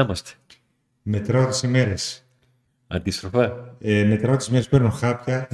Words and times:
Να 0.00 0.06
είμαστε. 0.06 0.30
Μετράω 1.02 1.46
τις 1.46 1.62
ημέρες. 1.62 2.26
Αντίστροφα. 2.86 3.74
Ε, 3.80 4.04
μετράω 4.04 4.36
τις 4.36 4.46
ημέρες, 4.46 4.68
παίρνω 4.68 4.90
χάπια. 4.90 5.48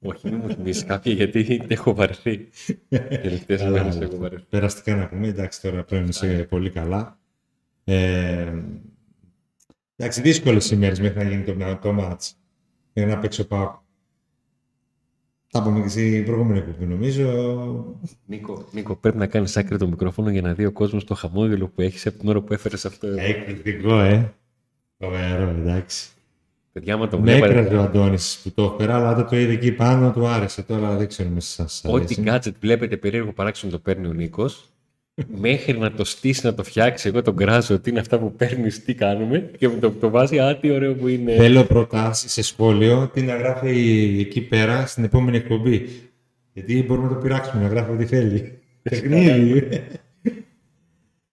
Όχι, 0.00 0.30
μην 0.30 0.40
μου 0.42 0.54
θυμίσεις 0.54 0.84
κάποια 0.84 1.12
γιατί 1.12 1.66
έχω 1.68 1.94
βαρεθεί. 1.94 2.48
Τελευταίες 2.88 3.60
Καλά, 3.60 3.84
μέρε 3.84 4.04
έχω 4.04 4.16
βαρεθεί. 4.16 4.44
Περαστικά 4.48 4.96
να 4.96 5.08
πούμε. 5.08 5.26
Εντάξει, 5.26 5.60
τώρα 5.60 5.84
πρέπει 5.84 6.02
να 6.02 6.08
είσαι 6.08 6.46
πολύ 6.48 6.70
καλά. 6.70 7.18
Ε, 7.84 8.52
εντάξει, 9.96 10.20
δύσκολες 10.20 10.70
ημέρες 10.70 11.00
μέχρι 11.00 11.18
να 11.18 11.30
γίνει 11.30 11.42
το, 11.42 11.76
το 11.76 11.92
μάτς. 11.92 12.36
Μέχρι 12.92 13.10
να 13.10 13.18
παίξω 13.18 13.46
πάω. 13.46 13.78
Τα 15.50 15.62
πούμε 15.62 15.80
και 15.80 15.88
στην 15.88 16.24
προηγούμενη 16.24 16.58
εκπομπή, 16.58 16.84
νομίζω. 16.86 17.26
Νίκο, 18.26 18.64
Νίκο, 18.72 18.96
πρέπει 18.96 19.16
να 19.16 19.26
κάνεις 19.26 19.56
άκρη 19.56 19.78
το 19.78 19.88
μικρόφωνο 19.88 20.30
για 20.30 20.42
να 20.42 20.52
δει 20.52 20.64
ο 20.64 20.72
κόσμος 20.72 21.04
το 21.04 21.14
χαμόγελο 21.14 21.68
που 21.68 21.80
έχεις 21.80 22.06
από 22.06 22.18
την 22.18 22.28
ώρα 22.28 22.40
που 22.40 22.52
έφερες 22.52 22.84
αυτό. 22.84 23.06
εδώ. 23.06 23.20
Εκπληκτικό, 23.20 23.98
ε. 24.00 24.32
Φοβερό, 24.98 25.48
εντάξει. 25.48 26.08
Παιδιά, 26.72 26.94
άμα 26.94 27.08
το 27.08 27.20
Με 27.20 27.32
έκραζε 27.34 27.52
βλέπατε. 27.52 27.76
ο 27.76 27.82
Αντώνης 27.82 28.40
που 28.42 28.50
το 28.50 28.76
έφερα, 28.78 28.96
αλλά 28.96 29.10
όταν 29.10 29.28
το 29.28 29.36
είδε 29.36 29.52
εκεί 29.52 29.72
πάνω 29.72 30.12
του 30.12 30.26
άρεσε. 30.26 30.62
Τώρα 30.62 30.96
δεν 30.96 31.08
ξέρω 31.08 31.28
με 31.28 31.40
σας 31.40 31.84
αρέσει. 31.84 32.02
Ό,τι 32.20 32.22
gadget 32.26 32.52
βλέπετε 32.60 32.96
περίεργο 32.96 33.32
παράξενο 33.32 33.72
το 33.72 33.78
παίρνει 33.78 34.06
ο 34.06 34.12
Νίκος. 34.12 34.68
Μέχρι 35.26 35.78
να 35.78 35.92
το 35.92 36.04
στήσει, 36.04 36.46
να 36.46 36.54
το 36.54 36.62
φτιάξει, 36.64 37.08
εγώ 37.08 37.22
τον 37.22 37.36
κράζω 37.36 37.74
ότι 37.74 37.90
είναι 37.90 38.00
αυτά 38.00 38.18
που 38.18 38.32
παίρνεις, 38.32 38.84
τι 38.84 38.94
κάνουμε. 38.94 39.50
Και 39.58 39.68
μου 39.68 39.78
το, 39.78 39.90
το 39.90 40.10
βάζει, 40.10 40.38
α, 40.38 40.56
τι 40.56 40.70
ωραίο 40.70 40.94
που 40.94 41.08
είναι. 41.08 41.32
Θέλω 41.32 41.64
προτάσεις 41.64 42.32
σε 42.32 42.42
σχόλιο 42.42 43.10
τι 43.12 43.22
να 43.22 43.36
γράφει 43.36 44.16
εκεί 44.20 44.40
πέρα 44.40 44.86
στην 44.86 45.04
επόμενη 45.04 45.36
εκπομπή. 45.36 45.88
Γιατί 46.52 46.84
μπορούμε 46.86 47.08
να 47.08 47.14
το 47.14 47.20
πειράξουμε, 47.20 47.62
να 47.62 47.68
γράφει 47.68 47.90
ό,τι 47.90 48.04
θέλει. 48.04 48.58
Παιχνίδι. 48.82 49.68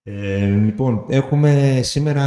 ε, 0.04 0.46
λοιπόν, 0.46 1.06
έχουμε 1.10 1.80
σήμερα. 1.84 2.24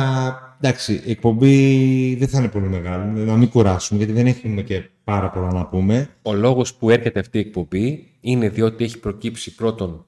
Εντάξει, 0.61 1.03
η 1.05 1.11
εκπομπή 1.11 2.15
δεν 2.15 2.28
θα 2.28 2.39
είναι 2.39 2.48
πολύ 2.48 2.69
μεγάλη, 2.69 3.20
να 3.20 3.37
μην 3.37 3.48
κουράσουμε, 3.48 3.98
γιατί 3.98 4.22
δεν 4.22 4.27
έχουμε 4.27 4.62
και 4.62 4.83
πάρα 5.05 5.31
πολλά 5.31 5.53
να 5.53 5.67
πούμε. 5.67 6.09
Ο 6.22 6.34
λόγος 6.34 6.75
που 6.75 6.91
έρχεται 6.91 7.20
αυτή 7.20 7.39
η 7.39 7.41
εκπομπή 7.41 8.06
είναι 8.20 8.48
διότι 8.48 8.84
έχει 8.84 8.98
προκύψει 8.98 9.55
πρώτον 9.55 10.08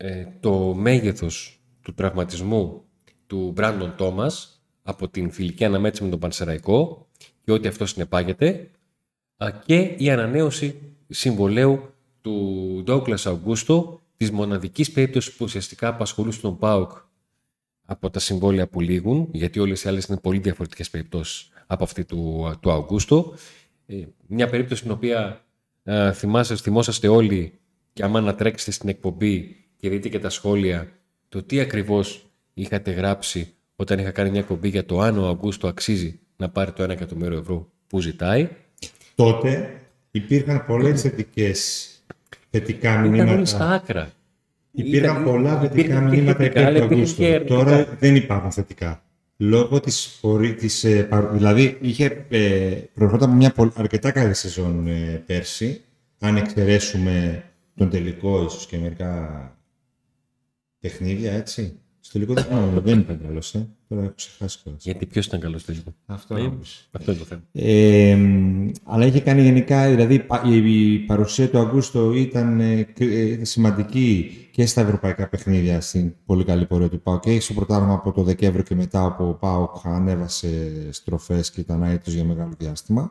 ε, 0.00 0.26
το 0.40 0.74
μέγεθος 0.74 1.60
του 1.82 1.94
τραυματισμού 1.94 2.84
του 3.26 3.52
Μπράντον 3.54 3.94
Τόμας 3.96 4.62
από 4.82 5.08
την 5.08 5.30
φιλική 5.30 5.64
αναμέτρηση 5.64 6.04
με 6.04 6.10
τον 6.10 6.18
Πανσεραϊκό 6.18 7.06
και 7.44 7.52
ό,τι 7.52 7.68
αυτό 7.68 7.86
συνεπάγεται 7.86 8.70
α, 9.36 9.50
και 9.64 9.94
η 9.98 10.10
ανανέωση 10.10 10.80
συμβολέου 11.08 11.94
του 12.20 12.80
Ντόκλας 12.84 13.26
Αουγκούστο 13.26 14.00
της 14.16 14.30
μοναδικής 14.30 14.92
περίπτωσης 14.92 15.32
που 15.32 15.44
ουσιαστικά 15.44 15.88
απασχολούσε 15.88 16.40
τον 16.40 16.58
ΠΑΟΚ 16.58 16.92
από 17.86 18.10
τα 18.10 18.18
συμβόλαια 18.18 18.68
που 18.68 18.80
λήγουν, 18.80 19.28
γιατί 19.32 19.58
όλες 19.58 19.84
οι 19.84 19.88
άλλες 19.88 20.04
είναι 20.04 20.18
πολύ 20.18 20.38
διαφορετικές 20.38 20.90
περιπτώσεις 20.90 21.48
από 21.66 21.84
αυτή 21.84 22.04
του, 22.04 22.52
του 22.60 22.70
Αουγκούστο. 22.70 23.34
Ε, 23.86 24.04
μια 24.26 24.48
περίπτωση 24.48 24.80
στην 24.80 24.92
οποία 24.92 25.44
ε, 25.82 26.12
θυμάσαι, 26.12 26.56
θυμόσαστε 26.56 27.08
όλοι 27.08 27.58
και 27.92 28.04
άμα 28.04 28.20
να 28.20 28.34
τρέξετε 28.34 28.70
στην 28.70 28.88
εκπομπή 28.88 29.57
και 29.80 29.88
δείτε 29.88 30.08
και 30.08 30.18
τα 30.18 30.30
σχόλια 30.30 30.88
το 31.28 31.42
τι 31.42 31.60
ακριβώς 31.60 32.26
είχατε 32.54 32.90
γράψει 32.90 33.52
όταν 33.76 33.98
είχα 33.98 34.10
κάνει 34.10 34.30
μια 34.30 34.40
εκπομπή 34.40 34.68
για 34.68 34.84
το 34.84 35.00
αν 35.00 35.18
ο 35.18 35.28
Αγκούστο 35.28 35.66
αξίζει 35.68 36.18
να 36.36 36.48
πάρει 36.48 36.72
το 36.72 36.82
1 36.84 36.88
εκατομμύριο 36.88 37.38
ευρώ 37.38 37.68
που 37.86 38.00
ζητάει. 38.00 38.48
Τότε 39.14 39.80
υπήρχαν 40.10 40.64
πολλές 40.66 41.00
θετικές, 41.02 41.88
θετικά 42.50 42.90
Ήταν 42.92 43.08
μηνύματα. 43.08 43.32
όλοι 43.32 43.46
στα 43.46 43.70
άκρα. 43.70 44.10
Υπήρχαν 44.72 45.10
Ήταν- 45.10 45.24
πολλά 45.24 45.58
θετικά 45.60 45.80
υπήρχαν 45.80 46.10
και 46.10 46.16
μηνύματα 46.16 46.38
θετικά, 46.38 46.60
υπέρ 46.60 46.72
του 46.72 46.78
αλλά 46.78 46.84
υπήρχαν 46.84 46.92
Αυγούστου. 47.02 47.20
και 47.20 47.26
αρνητικά. 47.34 47.54
Τώρα 47.56 47.96
δεν 48.00 48.16
υπάρχουν 48.16 48.50
θετικά. 48.52 49.02
Λόγω 49.36 49.80
της, 49.80 50.18
πορεί, 50.20 50.54
της 50.54 50.84
ε, 50.84 51.02
παρου- 51.02 51.32
δηλαδή 51.32 51.78
είχε 51.80 52.24
ε, 52.28 52.70
προερχόταν 52.94 53.28
από 53.28 53.38
μια 53.38 53.50
πολ- 53.52 53.78
αρκετά 53.78 54.10
καλή 54.10 54.34
σεζόν 54.34 54.86
ε, 54.86 55.22
πέρσι, 55.26 55.80
αν 56.18 56.36
εξαιρέσουμε 56.36 57.44
τον 57.76 57.90
τελικό 57.90 58.44
ίσως 58.44 58.66
και 58.66 58.78
μερικά 58.78 59.52
παιχνίδια, 60.88 61.32
έτσι. 61.32 61.78
Στο 62.00 62.12
τελικό 62.18 62.34
δεν, 62.34 62.44
θυμάμαι, 62.44 62.80
δεν 62.80 62.98
ήταν 62.98 63.20
καλός, 63.26 63.54
ε. 63.54 63.68
Τώρα 63.88 64.02
έχω 64.02 64.12
ξεχάσει 64.16 64.58
κιόλας. 64.62 64.84
Γιατί 64.84 65.06
ποιος 65.06 65.26
ήταν 65.26 65.40
καλός 65.40 65.64
τελικό; 65.64 65.94
Αυτό 66.06 66.36
Ε, 66.36 66.40
νομίζω. 66.40 66.72
Αυτό 66.90 67.10
είναι 67.10 67.20
το 67.20 67.26
θέμα. 67.26 67.40
Ε, 67.52 68.14
μ, 68.14 68.70
αλλά 68.84 69.06
είχε 69.06 69.20
κάνει 69.20 69.42
γενικά, 69.42 69.88
δηλαδή 69.90 70.18
πα- 70.18 70.42
η, 70.46 70.92
η 70.92 70.98
παρουσία 70.98 71.48
του 71.50 71.58
Αγκούστο 71.58 72.12
ήταν 72.12 72.60
ε, 72.60 72.82
κρι- 72.82 73.40
ε, 73.40 73.44
σημαντική 73.44 74.30
και 74.50 74.66
στα 74.66 74.80
ευρωπαϊκά 74.80 75.28
παιχνίδια 75.28 75.80
στην 75.80 76.14
πολύ 76.26 76.44
καλή 76.44 76.66
πορεία 76.66 76.88
του 76.88 77.00
ΠΑΟΚ 77.00 77.20
και 77.22 77.40
στο 77.40 77.54
πρωτάθλημα 77.54 77.94
από 77.94 78.12
το 78.12 78.22
Δεκέμβριο 78.22 78.62
και 78.62 78.74
μετά 78.74 79.04
όπου 79.04 79.24
ο 79.24 79.32
ΠΑΟΚ 79.34 79.76
ανέβασε 79.84 80.72
στροφές 80.90 81.50
και 81.50 81.60
ήταν 81.60 81.82
αίτητος 81.82 82.14
για 82.14 82.24
μεγάλο 82.24 82.52
διάστημα. 82.58 83.10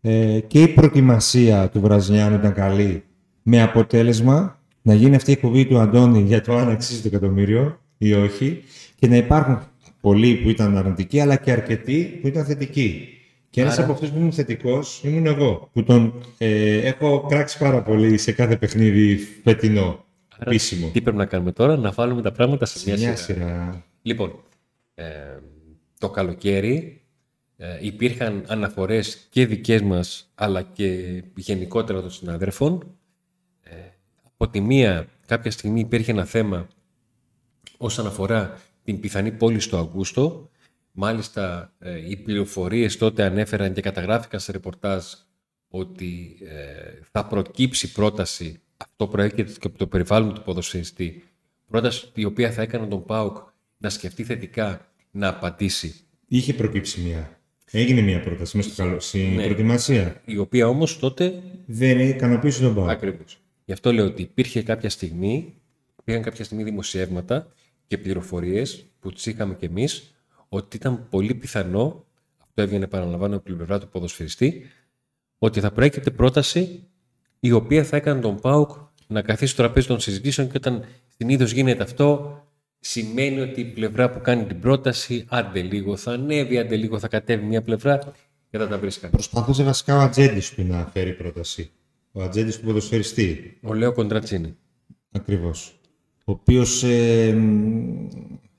Ε, 0.00 0.40
και 0.40 0.62
η 0.62 0.68
προετοιμασία 0.68 1.68
του 1.68 1.80
Βραζιλιάνου 1.80 2.34
ήταν 2.34 2.52
καλή 2.52 3.04
με 3.42 3.62
αποτέλεσμα 3.62 4.60
να 4.82 4.94
γίνει 4.94 5.14
αυτή 5.16 5.30
η 5.30 5.32
εκπομπή 5.32 5.66
του 5.66 5.78
Αντώνη 5.78 6.20
για 6.22 6.40
το 6.40 6.56
αν 6.56 6.68
αξίζει 6.70 7.00
το 7.02 7.08
εκατομμύριο 7.08 7.80
ή 7.98 8.12
όχι 8.12 8.62
και 8.98 9.06
να 9.08 9.16
υπάρχουν 9.16 9.60
πολλοί 10.00 10.34
που 10.34 10.48
ήταν 10.48 10.76
αρνητικοί 10.76 11.20
αλλά 11.20 11.36
και 11.36 11.50
αρκετοί 11.52 12.18
που 12.20 12.26
ήταν 12.26 12.44
θετικοί. 12.44 13.08
Και 13.50 13.60
ένας 13.60 13.72
Άρα- 13.74 13.82
από 13.84 13.92
αυτούς 13.92 14.10
που 14.10 14.18
ήμουν 14.18 14.32
θετικός 14.32 15.00
ήμουν 15.04 15.26
εγώ 15.26 15.70
που 15.72 15.82
τον 15.82 16.22
ε, 16.38 16.76
έχω 16.78 17.26
κράξει 17.28 17.58
πάρα 17.58 17.82
πολύ 17.82 18.18
σε 18.18 18.32
κάθε 18.32 18.56
παιχνίδι 18.56 19.16
φετινό. 19.44 20.04
Επίσημο. 20.38 20.90
Τι 20.92 21.00
πρέπει 21.00 21.16
να 21.16 21.26
κάνουμε 21.26 21.52
τώρα, 21.52 21.76
να 21.76 21.90
βάλουμε 21.90 22.22
τα 22.22 22.32
πράγματα 22.32 22.66
σε 22.66 22.78
μια, 22.86 22.96
Μια 22.98 23.16
σειρά. 23.16 23.38
σειρά. 23.40 23.84
Λοιπόν, 24.02 24.32
ε, 24.94 25.04
το 25.98 26.10
καλοκαίρι 26.10 27.00
ε, 27.56 27.66
υπήρχαν 27.80 28.44
αναφορές 28.46 29.26
και 29.30 29.46
δικές 29.46 29.82
μας 29.82 30.30
αλλά 30.34 30.62
και 30.62 31.22
γενικότερα 31.34 32.00
των 32.00 32.10
συναδέρφων. 32.10 32.86
Ε, 34.42 34.44
από 34.44 34.52
τη 34.52 34.60
μία 34.60 35.06
κάποια 35.26 35.50
στιγμή 35.50 35.80
υπήρχε 35.80 36.10
ένα 36.10 36.24
θέμα 36.24 36.68
όσον 37.76 38.06
αφορά 38.06 38.58
την 38.84 39.00
πιθανή 39.00 39.32
πόλη 39.32 39.60
στο 39.60 39.78
Αυγούστο. 39.78 40.50
Μάλιστα 40.92 41.72
ε, 41.78 42.10
οι 42.10 42.16
πληροφορίες 42.16 42.96
τότε 42.96 43.22
ανέφεραν 43.24 43.72
και 43.72 43.80
καταγράφηκαν 43.80 44.40
σε 44.40 44.52
ρεπορτάζ 44.52 45.04
ότι 45.68 46.38
ε, 46.42 47.00
θα 47.10 47.26
προκύψει 47.26 47.92
πρόταση, 47.92 48.60
αυτό 48.76 49.06
προέρχεται 49.06 49.52
και 49.52 49.66
από 49.66 49.78
το 49.78 49.86
περιβάλλον 49.86 50.34
του 50.34 50.42
ποδοσφαιριστή, 50.42 51.24
πρόταση 51.70 52.10
η 52.14 52.24
οποία 52.24 52.52
θα 52.52 52.62
έκανε 52.62 52.86
τον 52.86 53.04
ΠΑΟΚ 53.04 53.36
να 53.78 53.88
σκεφτεί 53.90 54.24
θετικά 54.24 54.86
να 55.10 55.28
απαντήσει, 55.28 55.94
Είχε 56.28 56.54
προκύψει 56.54 57.00
μια. 57.00 57.40
Έγινε 57.70 58.00
μια 58.00 58.20
πρόταση 58.20 58.56
μέσα 58.56 58.68
στο 58.70 58.82
καλό, 58.82 59.00
στην 59.00 59.34
Ναι. 59.34 59.42
προετοιμασία. 59.42 60.22
η 60.24 60.36
οποία 60.36 60.68
όμως 60.68 60.98
τότε 60.98 61.42
Δεν 61.66 62.00
ικανοποίησε 62.00 62.62
τον 62.62 62.74
ΠΑΟΚ. 62.74 62.88
Ακριβώς. 62.88 63.41
Γι' 63.64 63.72
αυτό 63.72 63.92
λέω 63.92 64.06
ότι 64.06 64.22
υπήρχε 64.22 64.62
κάποια 64.62 64.90
στιγμή, 64.90 65.54
υπήρχαν 66.00 66.22
κάποια 66.22 66.44
στιγμή 66.44 66.62
δημοσιεύματα 66.62 67.52
και 67.86 67.98
πληροφορίες 67.98 68.86
που 69.00 69.12
τις 69.12 69.26
είχαμε 69.26 69.54
κι 69.54 69.64
εμείς, 69.64 70.14
ότι 70.48 70.76
ήταν 70.76 71.06
πολύ 71.08 71.34
πιθανό, 71.34 72.04
αυτό 72.38 72.62
έβγαινε 72.62 72.84
επαναλαμβάνω 72.84 73.36
από 73.36 73.44
την 73.44 73.56
πλευρά 73.56 73.80
του 73.80 73.88
ποδοσφαιριστή, 73.88 74.66
ότι 75.38 75.60
θα 75.60 75.70
προέκυπτε 75.70 76.10
πρόταση 76.10 76.88
η 77.40 77.52
οποία 77.52 77.84
θα 77.84 77.96
έκανε 77.96 78.20
τον 78.20 78.40
ΠΑΟΚ 78.40 78.70
να 79.06 79.22
καθίσει 79.22 79.52
στο 79.52 79.62
τραπέζι 79.62 79.86
των 79.86 80.00
συζητήσεων 80.00 80.50
και 80.50 80.56
όταν 80.56 80.84
συνήθω 81.16 81.44
γίνεται 81.44 81.82
αυτό, 81.82 82.38
σημαίνει 82.80 83.40
ότι 83.40 83.60
η 83.60 83.64
πλευρά 83.64 84.10
που 84.10 84.20
κάνει 84.20 84.44
την 84.44 84.60
πρόταση, 84.60 85.24
άντε 85.28 85.62
λίγο 85.62 85.96
θα 85.96 86.12
ανέβει, 86.12 86.58
άντε 86.58 86.76
λίγο 86.76 86.98
θα 86.98 87.08
κατέβει 87.08 87.44
μια 87.44 87.62
πλευρά 87.62 88.12
και 88.50 88.58
θα 88.58 88.68
τα 88.68 88.78
βρίσκανε. 88.78 89.12
Προσπαθούσε 89.12 89.62
βασικά 89.62 89.96
ο 89.96 90.00
ατζέντης 90.00 90.50
του 90.50 90.64
να 90.64 90.90
φέρει 90.92 91.12
πρόταση. 91.14 91.70
Ο 92.12 92.22
ατζέντης 92.22 92.58
του 92.58 92.64
ποδοσφαιριστή. 92.64 93.58
Ο 93.62 93.74
Λέο 93.74 93.92
Κοντρατσίνη. 93.92 94.56
Ακριβώς. 95.12 95.80
Ο 96.24 96.32
οποίος 96.32 96.82
ε, 96.82 97.32
μ, 97.32 98.08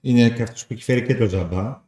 είναι 0.02 0.30
και 0.30 0.42
αυτός 0.42 0.66
που 0.66 0.74
έχει 0.74 0.84
φέρει 0.84 1.02
και 1.04 1.16
το 1.16 1.26
Ζαμπά. 1.26 1.82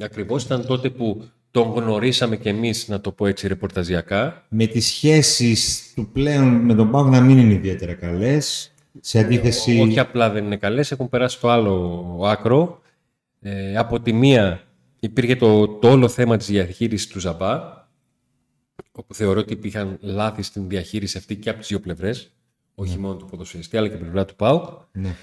Ακριβώς 0.00 0.44
ήταν 0.44 0.66
τότε 0.66 0.90
που 0.90 1.24
τον 1.50 1.72
γνωρίσαμε 1.72 2.36
κι 2.36 2.48
εμείς, 2.48 2.88
να 2.88 3.00
το 3.00 3.12
πω 3.12 3.26
έτσι 3.26 3.48
ρεπορταζιακά. 3.48 4.46
Με 4.48 4.66
τις 4.66 4.86
σχέσεις 4.86 5.92
του 5.94 6.08
πλέον 6.12 6.46
με 6.46 6.74
τον 6.74 6.90
Πάο 6.90 7.04
να 7.04 7.20
μην 7.20 7.38
είναι 7.38 7.52
ιδιαίτερα 7.52 7.94
καλές. 7.94 8.70
Σε 9.00 9.18
αντίθεση. 9.18 9.80
Όχι 9.80 9.98
απλά 9.98 10.30
δεν 10.30 10.44
είναι 10.44 10.56
καλές, 10.56 10.92
έχουν 10.92 11.08
περάσει 11.08 11.36
στο 11.36 11.48
άλλο 11.48 12.20
άκρο. 12.24 12.80
Ε, 13.40 13.76
από 13.76 14.00
τη 14.00 14.12
μία 14.12 14.60
υπήρχε 15.00 15.36
το, 15.36 15.68
το 15.68 15.90
όλο 15.90 16.08
θέμα 16.08 16.36
της 16.36 16.46
διαχείρισης 16.46 17.08
του 17.08 17.20
Ζαμπά, 17.20 17.85
όπου 18.96 19.14
θεωρώ 19.14 19.40
ότι 19.40 19.52
υπήρχαν 19.52 19.98
λάθη 20.00 20.42
στην 20.42 20.68
διαχείριση 20.68 21.18
αυτή 21.18 21.36
και 21.36 21.50
από 21.50 21.58
τις 21.58 21.68
δύο 21.68 21.80
πλευρές, 21.80 22.30
όχι 22.74 22.98
μόνο 22.98 23.16
του 23.16 23.26
ποδοσφαιριστή, 23.26 23.76
αλλά 23.76 23.86
και 23.88 23.94
από 23.94 24.02
την 24.02 24.12
πλευρά 24.12 24.28
του 24.28 24.36
ΠΑΟΚ. 24.36 24.80
Ναι. 24.92 25.16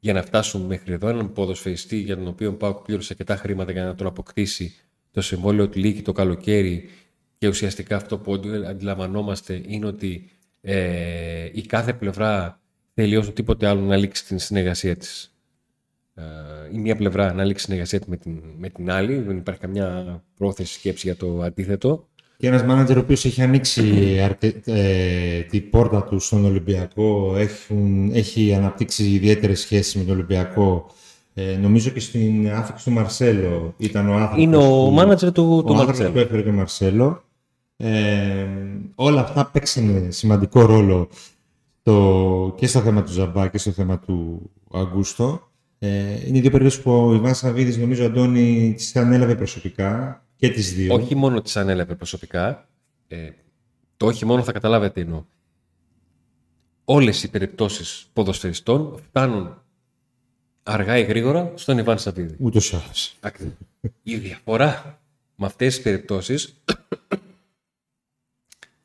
για 0.00 0.12
να 0.12 0.22
φτάσουμε 0.22 0.66
μέχρι 0.66 0.92
εδώ 0.92 1.08
έναν 1.08 1.32
ποδοσφαιριστή 1.32 1.96
για 1.96 2.16
τον 2.16 2.26
οποίο 2.26 2.50
ο 2.50 2.54
Πάουκ 2.54 2.78
πλήρωσε 2.78 3.08
αρκετά 3.12 3.36
χρήματα 3.36 3.72
για 3.72 3.84
να 3.84 3.94
τον 3.94 4.06
αποκτήσει 4.06 4.74
το 5.10 5.20
συμβόλαιο 5.20 5.68
του 5.68 5.78
λύκει 5.78 6.02
το 6.02 6.12
καλοκαίρι 6.12 6.88
και 7.38 7.48
ουσιαστικά 7.48 7.96
αυτό 7.96 8.18
που 8.18 8.34
αντι- 8.34 8.66
αντιλαμβανόμαστε 8.66 9.62
είναι 9.66 9.86
ότι 9.86 10.30
ε, 10.60 11.50
η 11.52 11.62
κάθε 11.62 11.92
πλευρά 11.92 12.60
θέλει 12.94 13.16
όσο 13.16 13.32
τίποτε 13.32 13.66
άλλο 13.66 13.80
να 13.80 13.96
λήξει 13.96 14.26
την 14.26 14.38
συνεργασία 14.38 14.96
της 14.96 15.34
ε, 16.14 16.22
η 16.72 16.78
μία 16.78 16.96
πλευρά 16.96 17.32
να 17.32 17.44
λήξει 17.44 17.64
συνεργασία 17.64 18.00
με 18.06 18.16
την, 18.16 18.42
με 18.58 18.68
την 18.68 18.90
άλλη. 18.90 19.18
Δεν 19.18 19.36
υπάρχει 19.36 19.60
καμιά 19.60 20.22
πρόθεση 20.36 20.74
σκέψη 20.74 21.06
για 21.06 21.16
το 21.16 21.42
αντίθετο. 21.42 22.08
Και 22.40 22.46
ένας 22.46 22.64
μάνατζερ 22.64 22.96
ο 22.96 23.00
οποίος 23.00 23.24
έχει 23.24 23.42
ανοίξει 23.42 24.18
αρκε... 24.24 24.60
ε, 24.64 25.40
την 25.40 25.70
πόρτα 25.70 26.02
του 26.02 26.18
στον 26.18 26.44
Ολυμπιακό, 26.44 27.36
έχουν, 27.36 28.10
έχει 28.14 28.54
αναπτύξει 28.54 29.04
ιδιαίτερες 29.10 29.60
σχέσεις 29.60 29.94
με 29.94 30.02
τον 30.02 30.14
Ολυμπιακό. 30.14 30.86
Ε, 31.34 31.56
νομίζω 31.56 31.90
και 31.90 32.00
στην 32.00 32.50
άφηξη 32.52 32.84
του 32.84 32.90
Μαρσέλο 32.90 33.74
ήταν 33.76 34.08
ο 34.08 34.12
άνθρωπος 34.12 34.42
Είναι 34.42 34.56
ο 34.56 34.60
που, 34.60 34.90
μάνατζερ 34.92 35.32
του, 35.32 35.42
ο 35.42 35.62
του 35.62 35.72
άνθρωπος 35.72 35.86
Μαρτσέλ. 35.86 36.10
που 36.10 36.18
έφερε 36.18 36.42
τον 36.42 36.54
Μαρσέλο. 36.54 37.24
Ε, 37.76 38.46
όλα 38.94 39.20
αυτά 39.20 39.50
παίξαν 39.52 40.06
σημαντικό 40.08 40.60
ρόλο 40.60 41.08
το, 41.82 42.54
και 42.56 42.66
στο 42.66 42.80
θέμα 42.80 43.02
του 43.02 43.12
Ζαμπά 43.12 43.48
και 43.48 43.58
στο 43.58 43.70
θέμα 43.70 43.98
του 43.98 44.50
Αγκούστο. 44.72 45.50
Ε, 45.78 45.88
είναι 46.26 46.40
δύο 46.40 46.50
περιπτώσεις 46.50 46.80
που 46.80 46.92
ο 46.92 47.14
Ιβάν 47.14 47.34
Σαββίδης 47.34 47.78
νομίζω 47.78 48.04
Αντώνης 48.04 48.74
τις 48.74 48.96
ανέλαβε 48.96 49.34
προσωπικά 49.34 50.24
και 50.40 50.50
τις 50.50 50.74
δύο. 50.74 50.94
Όχι 50.94 51.14
μόνο 51.14 51.42
τις 51.42 51.56
ανέλαβε 51.56 51.94
προσωπικά, 51.94 52.68
ε, 53.08 53.30
το 53.96 54.06
όχι 54.06 54.24
μόνο 54.24 54.42
θα 54.42 54.52
καταλάβετε 54.52 54.92
τι 54.92 55.00
εννοώ. 55.00 55.24
Όλες 56.84 57.22
οι 57.22 57.30
περιπτώσεις 57.30 58.06
ποδοσφαιριστών 58.12 59.00
φτάνουν 59.08 59.62
αργά 60.62 60.98
ή 60.98 61.02
γρήγορα 61.02 61.52
στον 61.54 61.78
Ιβάν 61.78 61.98
Σαββίδη. 61.98 62.36
Ούτως 62.38 62.70
ή 62.70 62.76
άλλως. 62.76 63.16
Ακριβώς. 63.20 63.56
Η 64.02 64.16
διαφορά 64.16 65.00
με 65.34 65.46
αυτές 65.46 65.74
τις 65.74 65.82
περιπτώσεις 65.82 66.62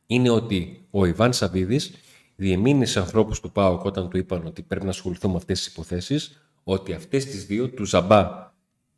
είναι 0.05 0.29
ότι 0.29 0.87
ο 0.89 1.05
Ιβάν 1.05 1.33
Σαββίδης 1.33 1.93
διεμήνει 2.35 2.85
σε 2.85 2.99
ανθρώπους 2.99 3.39
του 3.39 3.51
ΠΑΟΚ 3.51 3.83
όταν 3.83 4.09
του 4.09 4.17
είπαν 4.17 4.45
ότι 4.45 4.61
πρέπει 4.61 4.83
να 4.83 4.91
ασχοληθούν 4.91 5.31
με 5.31 5.37
αυτές 5.37 5.63
τις 5.63 5.67
υποθέσεις 5.67 6.49
ότι 6.63 6.93
αυτές 6.93 7.25
τις 7.25 7.45
δύο, 7.45 7.69
του 7.69 7.85
Ζαμπά 7.85 8.51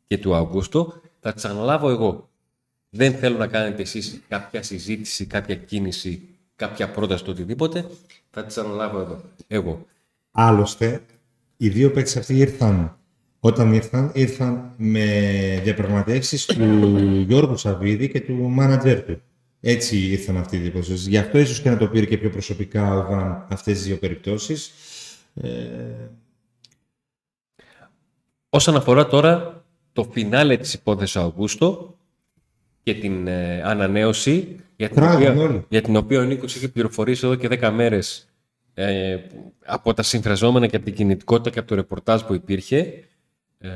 και 0.06 0.18
του 0.18 0.34
Αυγούστο, 0.34 1.00
θα 1.20 1.32
τις 1.32 1.44
αναλάβω 1.44 1.90
εγώ. 1.90 2.28
Δεν 2.90 3.14
θέλω 3.14 3.36
να 3.36 3.46
κάνετε 3.46 3.82
εσείς 3.82 4.20
κάποια 4.28 4.62
συζήτηση, 4.62 5.26
κάποια 5.26 5.54
κίνηση, 5.54 6.22
κάποια 6.56 6.90
πρόταση, 6.90 7.24
το 7.24 7.30
οτιδήποτε. 7.30 7.86
Θα 8.30 8.44
τις 8.44 8.58
αναλάβω 8.58 9.00
εδώ. 9.00 9.20
Εγώ. 9.46 9.86
Άλλωστε, 10.30 11.02
οι 11.56 11.68
δύο 11.68 11.90
παίκτες 11.90 12.16
αυτοί 12.16 12.36
ήρθαν, 12.36 12.98
όταν 13.40 13.72
ήρθαν, 13.72 14.10
ήρθαν 14.14 14.72
με 14.76 15.60
διαπραγματεύσεις 15.62 16.44
του 16.46 16.64
Γιώργου 17.26 17.56
Σαββίδη 17.56 18.08
και 18.10 18.20
του 18.20 18.34
μάνατζερ 18.34 19.02
του. 19.02 19.22
Έτσι 19.60 19.98
ήρθαν 19.98 20.36
αυτοί 20.36 20.56
οι 20.56 20.58
δύο 20.58 20.70
περιπτώσεις. 20.70 21.06
Γι' 21.06 21.18
αυτό 21.18 21.38
ίσως 21.38 21.60
και 21.60 21.70
να 21.70 21.76
το 21.76 21.88
πήρε 21.88 22.06
και 22.06 22.18
πιο 22.18 22.30
προσωπικά 22.30 22.94
ο 22.94 23.10
Βαν 23.10 23.46
αυτές 23.48 23.76
τις 23.76 23.86
δύο 23.86 23.96
περιπτώσεις. 23.96 24.72
Ε, 25.34 25.48
Όσον 28.50 28.76
αφορά 28.76 29.06
τώρα 29.06 29.64
το 29.92 30.04
φινάλε 30.04 30.56
της 30.56 30.74
υπόθεσης 30.74 31.16
Αυγούστο 31.16 31.97
και 32.92 32.94
την 32.94 33.26
ε, 33.26 33.62
ανανέωση 33.62 34.56
για 34.76 34.88
την, 34.88 34.96
Τράγουν 34.96 35.26
οποία, 35.26 35.42
όλοι. 35.42 35.64
για 35.68 35.82
την 35.82 35.96
οποία 35.96 36.20
ο 36.20 36.22
Νίκος 36.22 36.56
είχε 36.56 36.68
πληροφορήσει 36.68 37.26
εδώ 37.26 37.34
και 37.34 37.48
10 37.50 37.70
μέρες 37.74 38.28
ε, 38.74 39.16
από 39.64 39.94
τα 39.94 40.02
συμφραζόμενα 40.02 40.66
και 40.66 40.76
από 40.76 40.84
την 40.84 40.94
κινητικότητα 40.94 41.50
και 41.50 41.58
από 41.58 41.68
το 41.68 41.74
ρεπορτάζ 41.74 42.22
που 42.22 42.34
υπήρχε. 42.34 43.04
Ε, 43.58 43.70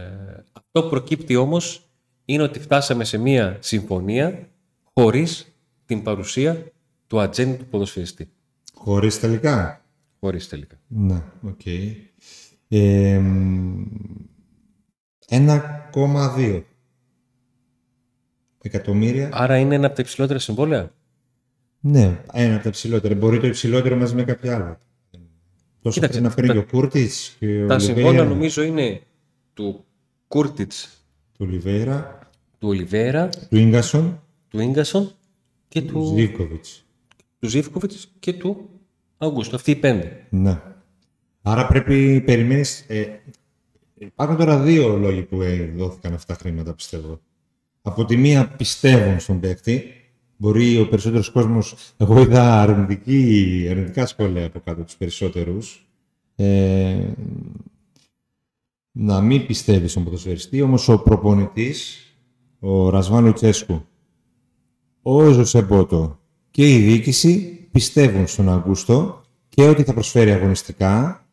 αυτό 0.53 0.83
που 0.83 0.89
προκύπτει 0.89 1.37
όμως 1.37 1.91
είναι 2.25 2.43
ότι 2.43 2.59
φτάσαμε 2.61 3.05
σε 3.05 3.19
μία 3.19 3.57
συμφωνία 3.61 4.49
χωρίς 4.95 5.57
την 5.87 6.03
παρουσία 6.03 6.67
του 7.07 7.21
ατζέντη 7.21 7.57
του 7.57 7.67
ποδοσφαιριστή. 7.67 8.29
χωρίς 8.75 9.21
τελικά. 9.21 9.85
Χωρίς 10.21 10.49
τελικά. 10.49 10.77
Ναι, 10.87 11.23
οκ. 11.43 11.67
Ε, 12.69 13.21
1,2 15.29 16.63
εκατομμύρια. 18.63 19.29
Άρα 19.33 19.57
είναι 19.59 19.75
ένα 19.75 19.87
από 19.87 19.97
τα 19.97 20.03
υψηλότερα 20.03 20.39
συμβόλαια; 20.39 20.93
Ναι, 21.81 22.21
ένα 22.33 22.55
από 22.55 22.63
τα 22.63 22.69
υψηλότερα. 22.69 23.15
Μπορεί 23.15 23.41
το 23.41 23.47
υψηλότερο 23.47 23.97
μαζί 23.97 24.15
με 24.15 24.23
κάποια 24.25 24.55
άλλα. 24.55 24.81
Τόσο 25.83 26.01
Κοίταξε, 26.01 26.21
πρέπει 26.21 26.23
να 26.23 26.31
φέρει 26.31 26.47
τα- 26.47 26.53
και 26.53 26.59
ο 26.59 26.79
Κούρτιτς 26.79 27.37
και 27.39 27.63
ο 27.63 27.67
Τα 27.67 27.79
συμβόλαια 27.79 28.09
Ολιβέηρα. 28.11 28.29
νομίζω 28.35 28.63
είναι 28.63 29.01
του 29.55 29.85
Κούρτιτς, 30.29 30.89
Του 31.33 31.47
Ολιβέηρα, 31.49 32.19
του 32.59 32.69
Ολιβέρα, 32.69 33.29
του 33.29 33.57
Ίγκασον, 33.57 34.23
του 34.49 34.61
Ίγκασον 34.61 35.13
και 35.69 35.83
του 35.83 35.93
του, 35.93 36.15
Ζίβκοβιτς. 36.17 36.85
του 37.39 37.49
Ζήφκοβιτς 37.49 38.09
και 38.19 38.33
του 38.33 38.69
Αυγούστου. 39.19 39.57
Αυτοί 39.57 39.71
οι 39.71 39.77
πέντε. 39.77 40.27
Ναι. 40.31 40.61
Άρα 41.43 41.67
πρέπει 41.67 42.21
περιμένεις... 42.21 42.85
Ε, 42.89 43.05
υπάρχουν 43.99 44.37
τώρα 44.37 44.59
δύο 44.59 44.97
λόγοι 44.97 45.23
που 45.23 45.43
ε, 45.43 45.73
δόθηκαν 45.77 46.15
αυτά 46.15 46.35
τα 46.35 46.39
χρήματα, 46.41 46.75
πιστεύω. 46.75 47.21
Από 47.83 48.05
τη 48.05 48.17
μία 48.17 48.49
πιστεύουν 48.49 49.21
στον 49.21 49.41
παίκτη. 49.41 49.83
Μπορεί 50.37 50.79
ο 50.79 50.89
περισσότερος 50.89 51.31
κόσμος... 51.31 51.75
Εγώ 51.97 52.21
είδα 52.21 52.61
αρνητική, 52.61 53.67
αρνητικά 53.71 54.07
σχόλια 54.07 54.47
από 54.47 54.61
κάτω 54.61 54.83
τους 54.83 54.97
περισσότερους. 54.97 55.87
Ε, 56.37 57.13
να 58.93 59.21
μην 59.21 59.47
πιστεύει 59.47 59.89
στον 59.89 60.05
ποδοσφαιριστή, 60.05 60.63
όμως 60.63 60.89
ο 60.89 60.99
προπονητής, 60.99 62.07
ο 62.59 62.89
Ρασβάν 62.89 63.25
Λουτσέσκου, 63.25 63.85
ο 65.03 65.31
Ζωσεμπότο 65.31 66.19
και 66.51 66.75
η 66.75 66.79
διοίκηση 66.79 67.67
πιστεύουν 67.71 68.27
στον 68.27 68.49
Αγκούστο 68.49 69.23
και 69.49 69.63
ότι 69.63 69.83
θα 69.83 69.93
προσφέρει 69.93 70.31
αγωνιστικά 70.33 71.25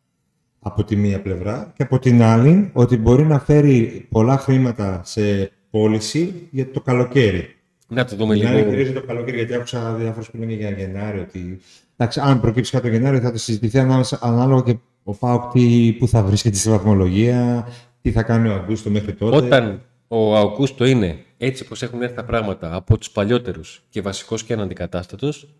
από 0.58 0.84
τη 0.84 0.96
μία 0.96 1.22
πλευρά 1.22 1.72
και 1.76 1.82
από 1.82 1.98
την 1.98 2.22
άλλη 2.22 2.70
ότι 2.72 2.96
μπορεί 2.96 3.26
να 3.26 3.38
φέρει 3.38 4.06
πολλά 4.10 4.38
χρήματα 4.38 5.00
σε 5.04 5.52
πώληση 5.70 6.48
για 6.50 6.70
το 6.70 6.80
καλοκαίρι. 6.80 7.54
Να 7.88 8.04
το 8.04 8.16
δούμε 8.16 8.34
Την 8.34 8.46
άλλη 8.46 8.56
λίγο. 8.56 8.68
κυρίως 8.68 8.88
για 8.88 9.00
το 9.00 9.06
καλοκαίρι, 9.06 9.36
γιατί 9.36 9.54
άκουσα 9.54 9.94
διάφορου 9.94 10.26
που 10.30 10.36
λένε 10.36 10.52
για 10.52 10.70
Γενάρη 10.70 11.18
ότι 11.18 11.60
εντάξει, 11.96 12.20
αν 12.20 12.40
προκύψει 12.40 12.70
κάτι 12.70 12.88
το 12.88 12.92
Γενάρη 12.92 13.18
θα 13.18 13.32
το 13.32 13.38
συζητηθεί 13.38 13.78
ανάμεσα, 13.78 14.18
ανάλογα 14.22 14.62
και 14.62 14.78
ο 15.02 15.14
Πάοκ 15.14 15.52
τι, 15.52 15.96
πού 15.98 16.08
θα 16.08 16.22
βρίσκεται 16.22 16.56
στη 16.56 16.70
βαθμολογία, 16.70 17.68
τι 18.02 18.12
θα 18.12 18.22
κάνει 18.22 18.48
ο 18.48 18.54
Αγκούστο 18.54 18.90
μέχρι 18.90 19.12
τότε. 19.14 19.36
Όταν 19.36 19.82
ο 20.08 20.36
Αυγούστο 20.36 20.84
είναι 20.84 21.24
έτσι 21.38 21.64
πως 21.64 21.82
έχουν 21.82 22.02
έρθει 22.02 22.14
τα 22.14 22.24
πράγματα 22.24 22.74
από 22.74 22.98
τους 22.98 23.10
παλιότερους 23.10 23.82
και 23.88 24.00
βασικός 24.00 24.44
και 24.44 24.52
αναντικατάστατος, 24.52 25.54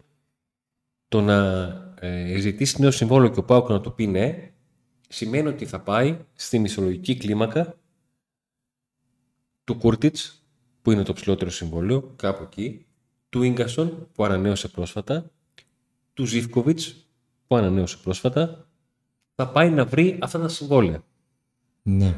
το 1.08 1.20
να 1.20 1.66
ε, 2.00 2.38
ζητήσει 2.38 2.80
νέο 2.80 2.90
συμβόλαιο 2.90 3.28
και 3.30 3.38
ο 3.38 3.44
Πάουκ 3.44 3.68
να 3.68 3.80
του 3.80 3.94
πει 3.94 4.06
ναι, 4.06 4.50
σημαίνει 5.08 5.48
ότι 5.48 5.66
θα 5.66 5.80
πάει 5.80 6.16
στη 6.34 6.58
μισολογική 6.58 7.16
κλίμακα 7.16 7.74
του 9.70 9.76
Κούρτιτς, 9.76 10.42
που 10.82 10.90
είναι 10.90 11.02
το 11.02 11.12
ψηλότερο 11.12 11.50
συμβόλαιο, 11.50 12.12
κάπου 12.16 12.42
εκεί, 12.42 12.86
του 13.28 13.42
Ίγκασον, 13.42 14.08
που 14.14 14.24
ανανέωσε 14.24 14.68
πρόσφατα, 14.68 15.30
του 16.14 16.24
Ζιφκοβιτς, 16.26 17.06
που 17.46 17.56
ανανέωσε 17.56 17.96
πρόσφατα, 18.02 18.68
θα 19.34 19.48
πάει 19.48 19.70
να 19.70 19.84
βρει 19.84 20.18
αυτά 20.20 20.38
τα 20.40 20.48
συμβόλαια. 20.48 21.02
Ναι. 21.82 22.14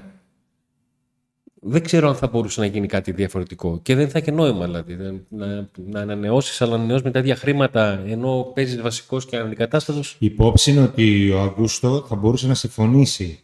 Δεν 1.65 1.83
ξέρω 1.83 2.09
αν 2.09 2.15
θα 2.15 2.27
μπορούσε 2.27 2.61
να 2.61 2.67
γίνει 2.67 2.87
κάτι 2.87 3.13
διαφορετικό. 3.13 3.79
Και 3.83 3.95
δεν 3.95 4.09
θα 4.11 4.19
έχει 4.19 4.31
νόημα 4.33 4.65
δηλαδή. 4.65 4.95
δεν- 4.95 5.27
Να, 5.29 5.69
να 5.75 6.01
ανανεώσεις, 6.01 6.61
αλλά 6.61 6.71
να 6.71 6.77
ανανεώσεις 6.77 7.05
με 7.05 7.11
τα 7.11 7.19
ίδια 7.19 7.37
χρήματα 7.37 8.03
ενώ 8.07 8.53
παίζεις 8.55 8.81
βασικός 8.83 9.27
και 9.27 9.37
αναντικατάστατο. 9.37 10.01
Η 10.19 10.27
υπόψη 10.27 10.71
είναι 10.71 10.81
ότι 10.83 11.31
ο 11.31 11.41
Αγκούστο 11.41 12.05
θα 12.09 12.15
μπορούσε 12.17 12.47
να 12.47 12.55
συμφωνήσει 12.55 13.42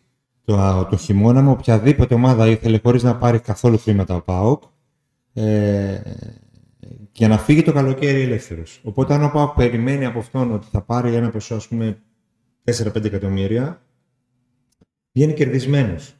το, 0.48 0.86
το 0.90 0.96
χειμώνα 0.96 1.42
με 1.42 1.50
οποιαδήποτε 1.50 2.14
ομάδα 2.14 2.46
ήθελε 2.46 2.80
χωρίς 2.82 3.02
να 3.02 3.16
πάρει 3.16 3.38
καθόλου 3.38 3.78
χρήματα 3.78 4.14
ο 4.14 4.20
ΠΑΟΚ 4.22 4.62
ε, 5.32 6.00
και 7.12 7.26
να 7.26 7.38
φύγει 7.38 7.62
το 7.62 7.72
καλοκαίρι 7.72 8.20
ελεύθερος. 8.20 8.80
Οπότε 8.82 9.14
αν 9.14 9.24
ο 9.24 9.30
ΠΑΟΚ 9.30 9.54
περιμένει 9.54 10.04
από 10.04 10.18
αυτόν 10.18 10.52
ότι 10.52 10.66
θα 10.70 10.80
πάρει 10.80 11.14
ένα 11.14 11.30
ποσό 11.30 11.54
ας 11.54 11.68
πούμε 11.68 11.98
4-5 12.64 13.04
εκατομμύρια 13.04 13.82
βγαίνει 15.12 15.32
κερδισμένος 15.32 16.14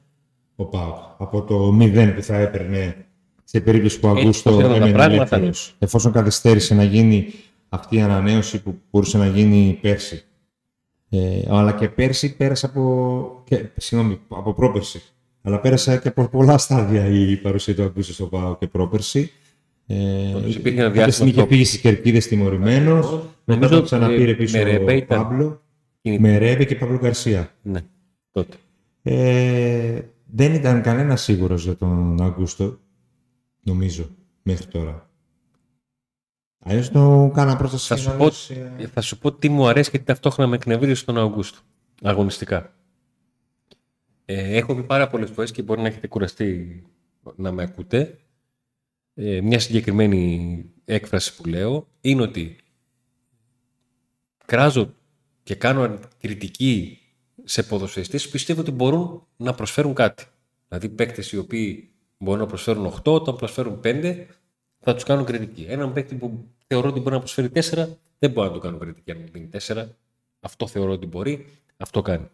ο 0.57 0.65
ΠΑΟΚ 0.65 0.97
από 1.19 1.43
το 1.43 1.79
0 1.81 2.13
που 2.15 2.23
θα 2.23 2.37
έπαιρνε 2.37 3.07
σε 3.45 3.61
περίπτωση 3.61 4.01
που 4.01 4.09
ο 4.09 4.11
Έτσι 4.11 4.23
Αγκούστο 4.23 4.51
πως 4.51 4.59
έρχονται 4.59 4.79
τα 4.79 4.85
έμενε 4.85 4.97
πράγματα, 4.97 5.37
ελεύθερος. 5.37 5.77
Εφόσον 5.79 6.13
καθυστέρησε 6.13 6.75
να 6.75 6.83
γίνει 6.83 7.33
αυτή 7.69 7.97
η 7.97 8.01
ανανέωση 8.01 8.63
που 8.63 8.79
μπορούσε 8.91 9.19
να 9.19 9.27
γίνει 9.27 9.79
πέρσι. 9.81 10.28
Ε, 11.11 11.43
αλλά 11.49 11.73
και 11.73 11.89
πέρσι 11.89 12.37
πέρασε 12.37 12.67
από, 12.67 13.43
και, 13.45 13.65
συγγνώμη, 13.77 14.21
από 14.29 14.53
πρόπερσι. 14.55 15.03
Αλλά 15.43 15.61
πέρασε 15.61 15.99
και 15.99 16.09
από 16.09 16.29
πολλά 16.29 16.59
στάδια 16.59 17.07
η 17.07 17.37
παρουσία 17.37 17.75
του 17.75 17.83
Αγκούστου 17.83 18.13
στο 18.13 18.27
ΠΑΟ 18.27 18.57
και 18.57 18.67
πρόπερσι. 18.67 19.31
Ε, 19.87 20.35
Όντως, 20.35 20.55
υπήρχε 20.55 20.79
ένα 20.79 20.87
κάποια 20.89 21.05
διάστημα 21.05 21.11
στιγμή 21.13 21.31
είχε 21.31 21.41
στο- 21.41 21.49
φύγει 21.49 21.65
στις 21.65 21.81
Κερκίδες 21.81 22.27
τιμωρημένος. 22.29 23.07
Μετά 23.11 23.61
Νομίζω, 23.61 23.75
τον 23.75 23.85
ξαναπήρε 23.85 24.31
ε, 24.31 24.35
πίσω 24.35 24.59
με 24.59 24.63
Ρεμπέ 24.65 24.93
ο 24.93 24.97
ήταν. 24.97 25.19
Πάμπλο. 25.23 25.63
Είναι- 26.03 26.19
Με 26.19 26.39
Ρέμπε 26.39 26.65
και 26.65 26.75
Παύλο 26.75 26.99
Γκαρσία. 26.99 27.51
Ναι, 27.63 27.81
τότε. 28.33 28.57
Ε, 29.03 30.01
δεν 30.35 30.55
ήταν 30.55 30.83
κανένας 30.83 31.23
σίγουρος 31.23 31.65
για 31.65 31.77
τον 31.77 32.23
Αγκούστο, 32.23 32.79
νομίζω, 33.63 34.07
μέχρι 34.43 34.67
τώρα. 34.67 35.08
Αλλιώς 36.69 36.91
το 36.91 37.31
κάνα 37.35 37.57
πρόταση 37.57 37.87
Θα 37.87 37.97
σου, 37.97 38.09
να 38.09 38.17
πω, 38.17 38.25
λες, 38.25 38.51
ε, 38.51 38.87
θα 38.87 39.01
σου 39.01 39.19
πω 39.19 39.33
τι 39.33 39.49
μου 39.49 39.69
αρέσει 39.69 39.91
και 39.91 39.99
τι 39.99 40.05
ταυτόχρονα 40.05 40.51
με 40.51 40.57
εκνευρίζει 40.57 40.95
στον 40.95 41.19
Αυγούστο. 41.19 41.59
Αγωνιστικά. 42.03 42.75
Ε, 44.25 44.57
έχω 44.57 44.75
πει 44.75 44.83
πάρα 44.83 45.09
πολλές 45.09 45.31
φορές 45.31 45.51
και 45.51 45.63
μπορεί 45.63 45.81
να 45.81 45.87
έχετε 45.87 46.07
κουραστεί 46.07 46.83
να 47.37 47.53
με 47.53 47.63
ακούτε. 47.63 48.19
Ε, 49.15 49.41
μια 49.41 49.59
συγκεκριμένη 49.59 50.65
έκφραση 50.85 51.37
που 51.37 51.49
λέω 51.49 51.89
είναι 52.01 52.23
ότι 52.23 52.57
κράζω 54.47 54.95
και 55.43 55.55
κάνω 55.55 55.99
κριτική 56.21 56.99
σε 57.45 57.63
ποδοσφαιριστές 57.63 58.25
που 58.25 58.31
πιστεύω 58.31 58.61
ότι 58.61 58.71
μπορούν 58.71 59.27
να 59.37 59.55
προσφέρουν 59.55 59.95
κάτι. 59.95 60.25
Δηλαδή 60.69 60.89
παίκτες 60.89 61.33
οι 61.33 61.39
οποίοι 61.39 61.91
μπορούν 62.19 62.41
να 62.41 62.47
προσφέρουν 62.47 62.87
8, 62.87 63.13
όταν 63.13 63.37
προσφέρουν 63.37 63.81
5 63.85 64.27
θα 64.81 64.95
τους 64.95 65.05
κάνουν 65.05 65.25
κριτική. 65.25 65.67
Έναν 65.69 65.93
παίκτη 65.93 66.15
που 66.15 66.49
θεωρώ 66.69 66.89
ότι 66.89 67.01
μπορεί 67.01 67.15
να 67.15 67.19
προσφέρει 67.19 67.51
4 67.55 67.89
δεν 68.19 68.31
μπορώ 68.31 68.49
να 68.49 68.55
του 68.55 68.61
κάνω 68.61 68.79
κριτική 68.79 69.11
αν 69.11 69.19
μου 69.21 69.29
δίνει 69.33 69.49
4. 69.67 69.87
Αυτό 70.41 70.67
θεωρώ 70.67 70.93
ότι 70.93 71.07
μπορεί, 71.07 71.47
αυτό 71.77 72.03
κάνει. 72.03 72.29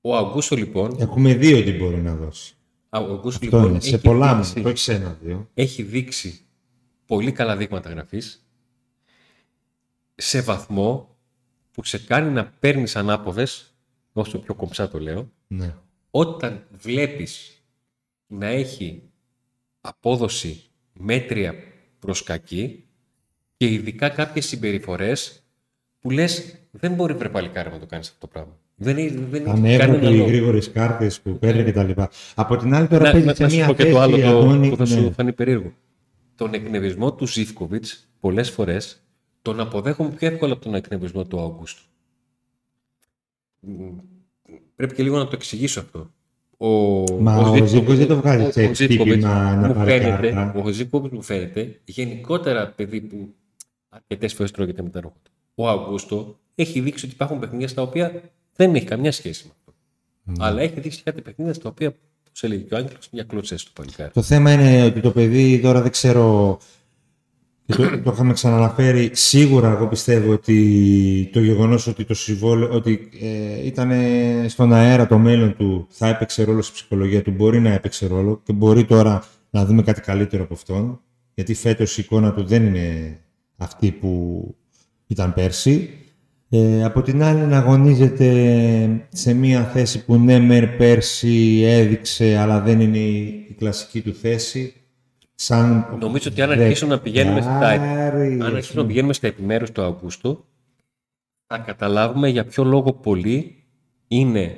Ο 0.00 0.16
Αγκούσο 0.16 0.56
λοιπόν. 0.56 0.96
Έχουμε 0.98 1.34
δύο 1.34 1.58
ότι 1.58 1.72
μπορεί 1.72 1.96
να 1.96 2.14
δώσει. 2.14 2.54
Ο 2.90 2.96
Αγκούσο 2.98 3.38
λοιπόν. 3.42 3.70
Είναι. 3.70 3.80
Σε 3.80 3.98
πολλά 3.98 4.36
δείξει, 4.40 4.62
όχι 4.66 4.76
σε 4.76 4.94
ένα-δύο. 4.94 5.50
Έχει 5.54 5.82
δείξει 5.82 6.40
πολύ 7.06 7.32
καλά 7.32 7.56
δείγματα 7.56 7.90
γραφής 7.90 8.48
σε 10.14 10.40
βαθμό 10.40 11.16
που 11.72 11.84
σε 11.84 11.98
κάνει 11.98 12.30
να 12.30 12.46
παίρνεις 12.46 12.96
ανάποδες, 12.96 13.74
όσο 14.12 14.38
πιο 14.38 14.54
κομψά 14.54 14.88
το 14.88 14.98
λέω, 14.98 15.30
ναι. 15.46 15.74
όταν 16.10 16.66
βλέπεις 16.70 17.62
να 18.26 18.46
έχει 18.46 19.02
απόδοση 19.80 20.64
μέτρια 20.92 21.54
προς 21.98 22.22
κακή 22.22 22.87
και 23.58 23.66
ειδικά 23.66 24.08
κάποιες 24.08 24.46
συμπεριφορές 24.46 25.42
που 26.00 26.10
λες 26.10 26.54
δεν 26.70 26.92
μπορεί 26.92 27.14
βρε 27.14 27.28
παλικάρι 27.28 27.70
να 27.70 27.78
το 27.78 27.86
κάνεις 27.86 28.08
αυτό 28.08 28.20
το 28.20 28.26
πράγμα. 28.26 28.56
Δεν, 28.74 29.26
δεν 29.30 29.48
Ανέβρεπε 29.48 30.08
οι 30.08 30.24
γρήγορες 30.24 30.70
κάρτες 30.70 31.20
που 31.20 31.38
παίρνει 31.38 31.64
και 31.64 31.72
τα 31.72 31.84
λοιπά. 31.84 32.10
Από 32.34 32.56
την 32.56 32.74
άλλη, 32.74 32.88
τώρα 32.88 33.10
παίζει 33.10 33.34
σε 33.34 33.44
μια 33.44 33.66
θέση. 33.66 33.74
και 33.74 33.90
το 33.90 33.98
άλλο 33.98 34.68
που 34.68 34.76
θα 34.76 34.84
σου 34.84 35.00
ναι. 35.00 35.10
φανεί 35.10 35.32
περίεργο. 35.32 35.72
Τον 36.34 36.54
εκνευρισμό 36.54 37.12
του 37.14 37.26
Ζήφκοβιτς 37.26 38.08
πολλές 38.20 38.50
φορές 38.50 39.02
τον 39.42 39.60
αποδέχομαι 39.60 40.10
πιο 40.10 40.28
εύκολα 40.28 40.52
από 40.52 40.62
τον 40.64 40.74
εκνευρισμό 40.74 41.24
του 41.24 41.40
Αύγουστου. 41.40 41.82
Πρέπει 44.76 44.94
και 44.94 45.02
λίγο 45.02 45.16
να 45.16 45.24
το 45.24 45.30
εξηγήσω 45.34 45.80
αυτό. 45.80 46.10
Ο, 46.56 46.68
Μα 47.20 47.36
ο, 47.36 47.50
ο 47.50 47.66
Ζήφκοβιτ 47.66 47.98
δεν 47.98 48.06
το 48.06 48.16
βγάζει 48.16 48.60
έτσι 48.60 49.16
να, 49.18 49.56
να 49.56 49.72
πάρει 49.72 50.00
κάρτα. 50.00 50.54
Ο 50.64 50.68
Ζήφκοβιτς 50.68 51.14
μου 51.14 51.22
φαίνεται 51.22 51.80
γενικότερα 51.84 52.68
παιδί 52.76 53.00
που 53.00 53.34
αρκετές 53.98 54.34
φορές 54.34 54.50
τρώγεται 54.50 54.82
με 54.82 54.88
τα 54.88 55.00
ρούχα 55.00 55.16
του. 55.22 55.30
Ο 55.54 55.68
Αύγουστο 55.68 56.38
έχει 56.54 56.80
δείξει 56.80 57.04
ότι 57.04 57.14
υπάρχουν 57.14 57.38
παιχνίδια 57.38 57.68
στα 57.68 57.82
οποία 57.82 58.22
δεν 58.56 58.74
έχει 58.74 58.84
καμιά 58.84 59.12
σχέση 59.12 59.44
με 59.46 59.52
αυτό. 59.58 59.72
Mm. 60.26 60.44
Αλλά 60.46 60.60
έχει 60.60 60.80
δείξει 60.80 61.02
κάτι 61.02 61.22
παιχνίδια 61.22 61.54
στα 61.54 61.68
οποία, 61.68 61.88
όπως 62.28 62.42
έλεγε 62.42 62.62
και 62.62 62.74
ο 62.74 62.76
Άγγελος, 62.76 63.08
μια 63.12 63.22
κλωτσέ 63.22 63.54
του 63.54 63.72
παλικάρι. 63.72 64.10
Το 64.10 64.22
θέμα 64.22 64.52
είναι 64.52 64.84
ότι 64.84 65.00
το 65.00 65.10
παιδί 65.10 65.60
τώρα 65.60 65.82
δεν 65.82 65.90
ξέρω. 65.90 66.58
Και 67.66 67.74
το, 67.74 68.02
το 68.02 68.10
είχαμε 68.12 68.32
ξαναναφέρει. 68.32 69.10
Σίγουρα 69.12 69.70
εγώ 69.70 69.86
πιστεύω 69.86 70.32
ότι 70.32 71.30
το 71.32 71.40
γεγονός 71.40 71.86
ότι 71.86 72.04
το 72.04 72.14
συμβόλαιο, 72.14 72.70
ότι 72.70 73.08
ε, 73.20 73.66
ήταν 73.66 73.90
στον 74.48 74.72
αέρα 74.72 75.06
το 75.06 75.18
μέλλον 75.18 75.56
του, 75.56 75.86
θα 75.90 76.08
έπαιξε 76.08 76.42
ρόλο 76.44 76.62
στη 76.62 76.72
ψυχολογία 76.72 77.22
του, 77.22 77.30
μπορεί 77.30 77.60
να 77.60 77.72
έπαιξε 77.72 78.06
ρόλο 78.06 78.40
και 78.44 78.52
μπορεί 78.52 78.84
τώρα 78.84 79.24
να 79.50 79.64
δούμε 79.64 79.82
κάτι 79.82 80.00
καλύτερο 80.00 80.42
από 80.42 80.54
αυτόν. 80.54 81.00
Γιατί 81.34 81.54
φέτος 81.54 81.98
η 81.98 82.00
εικόνα 82.00 82.32
του 82.32 82.44
δεν 82.44 82.66
είναι 82.66 83.18
αυτή 83.58 83.90
που 83.92 84.54
ήταν 85.06 85.34
πέρσι. 85.34 85.90
Ε, 86.50 86.84
από 86.84 87.02
την 87.02 87.22
άλλη 87.22 87.40
να 87.40 87.58
αγωνίζεται 87.58 89.08
σε 89.12 89.34
μια 89.34 89.64
θέση 89.64 90.04
που 90.04 90.16
ναι 90.16 90.38
μερ 90.38 90.66
πέρσι 90.66 91.62
έδειξε 91.64 92.36
αλλά 92.36 92.60
δεν 92.60 92.80
είναι 92.80 92.98
η 92.98 93.54
κλασική 93.58 94.02
του 94.02 94.14
θέση. 94.14 94.72
Σαν 95.34 95.96
Νομίζω 96.00 96.30
ότι 96.30 96.42
αν 96.42 96.50
αρχίσουμε 96.50 96.94
να 96.94 97.00
πηγαίνουμε 97.00 97.40
στα, 97.40 97.68
αν 97.68 98.42
αρχίσουμε 98.42 98.82
να 98.82 98.86
πηγαίνουμε 98.86 99.12
στα 99.12 99.26
επιμέρους 99.26 99.72
του 99.72 99.82
Αυγούστου 99.82 100.44
θα 101.46 101.58
καταλάβουμε 101.58 102.28
για 102.28 102.44
ποιο 102.44 102.64
λόγο 102.64 102.92
πολλοί 102.92 103.64
είναι 104.08 104.56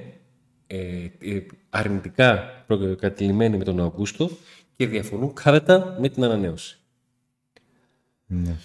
ε, 0.67 0.77
ε 1.19 1.47
αρνητικά 1.71 2.65
προκατηλημένοι 2.67 3.57
με 3.57 3.65
τον 3.65 3.81
Αυγούστο 3.81 4.31
και 4.77 4.87
διαφωνούν 4.87 5.35
κάθετα 5.35 5.97
με 6.01 6.09
την 6.09 6.25
ανανέωση. 6.25 6.79
Ναι 8.27 8.57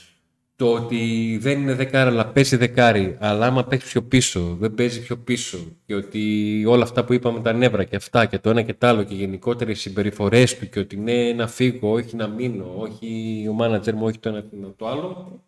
το 0.55 0.73
ότι 0.73 1.37
δεν 1.41 1.61
είναι 1.61 1.73
δεκάρι 1.73 2.09
αλλά 2.09 2.27
παίζει 2.27 2.55
δεκάρι, 2.55 3.17
αλλά 3.19 3.45
άμα 3.45 3.63
παίξει 3.63 3.87
πιο 3.87 4.03
πίσω, 4.03 4.55
δεν 4.59 4.73
παίζει 4.73 5.01
πιο 5.01 5.17
πίσω 5.17 5.57
και 5.85 5.95
ότι 5.95 6.63
όλα 6.67 6.83
αυτά 6.83 7.05
που 7.05 7.13
είπαμε 7.13 7.39
τα 7.39 7.53
νεύρα 7.53 7.83
και 7.83 7.95
αυτά 7.95 8.25
και 8.25 8.39
το 8.39 8.49
ένα 8.49 8.61
και 8.61 8.73
το 8.73 8.87
άλλο 8.87 9.03
και 9.03 9.15
γενικότερα 9.15 9.71
οι 9.71 9.73
συμπεριφορές 9.73 10.57
του 10.57 10.69
και 10.69 10.79
ότι 10.79 10.97
ναι 10.97 11.33
να 11.33 11.47
φύγω, 11.47 11.91
όχι 11.91 12.15
να 12.15 12.27
μείνω, 12.27 12.73
όχι 12.77 13.45
ο 13.49 13.53
μάνατζερ 13.53 13.95
μου, 13.95 14.05
όχι 14.05 14.19
το 14.19 14.29
ένα 14.29 14.43
το 14.75 14.87
άλλο. 14.87 15.43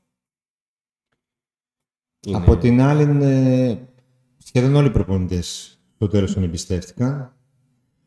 Από 2.32 2.58
την 2.58 2.82
άλλη, 2.82 3.04
είναι... 3.04 3.88
σχεδόν 4.38 4.76
όλοι 4.76 4.88
οι 4.88 4.92
προπονητές 4.92 5.78
στο 5.96 6.08
τέλος 6.08 6.34
τον 6.34 6.44
εμπιστεύτηκαν. 6.44 7.32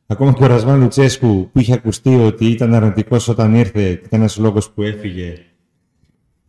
Ακόμα 0.06 0.32
και 0.32 0.44
ο 0.44 0.46
Ρασβάν 0.46 0.80
Λουτσέσκου 0.80 1.50
που 1.52 1.58
είχε 1.58 1.72
ακουστεί 1.72 2.14
ότι 2.14 2.46
ήταν 2.46 2.74
αρνητικός 2.74 3.28
όταν 3.28 3.54
ήρθε, 3.54 3.88
ήταν 3.88 4.20
ένας 4.20 4.36
λόγος 4.36 4.70
που 4.70 4.82
έφυγε 4.82 5.49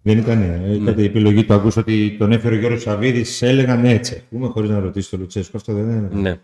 δεν 0.02 0.18
ήταν. 0.18 0.38
Ναι. 0.40 0.68
Ήταν 0.74 0.98
η 0.98 1.04
επιλογή 1.04 1.44
του 1.44 1.54
Αγκούστου 1.54 1.82
ότι 1.86 2.16
τον 2.20 2.32
έφερε 2.32 2.56
ο 2.56 2.60
Γιώργος 2.60 2.82
Σαββίδης. 2.82 3.42
Έλεγαν 3.42 3.86
έτσι. 3.86 4.24
Πούμε 4.30 4.48
χωρίς 4.48 4.70
να 4.70 4.80
ρωτήσει 4.80 5.10
τον 5.10 5.20
Λουτσέσκο. 5.20 5.58
Αυτό 5.58 5.74
δεν 5.74 5.90
είναι. 5.90 6.10
Ναι. 6.14 6.40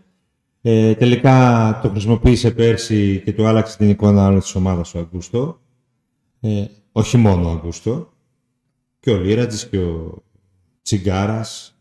Ε, 0.62 0.96
τελικά 0.96 1.80
το 1.82 1.90
χρησιμοποίησε 1.90 2.52
πέρσι 2.52 3.22
και 3.26 3.34
του 3.34 3.46
άλλαξε 3.46 3.78
την 3.78 3.90
εικόνα 3.90 4.40
της 4.40 4.56
ομάδας 4.56 4.96
ο 4.96 5.00
Αγκούστο. 5.00 5.60
Ε, 6.40 6.66
όχι 6.92 7.18
μόνο 7.18 7.48
ο 7.48 7.52
Αγκούστο. 7.52 8.14
Και 9.00 9.12
ο 9.12 9.18
Λίρατζης 9.18 9.68
και 9.68 9.78
ο 9.78 10.24
Τσιγκάρας. 10.82 11.78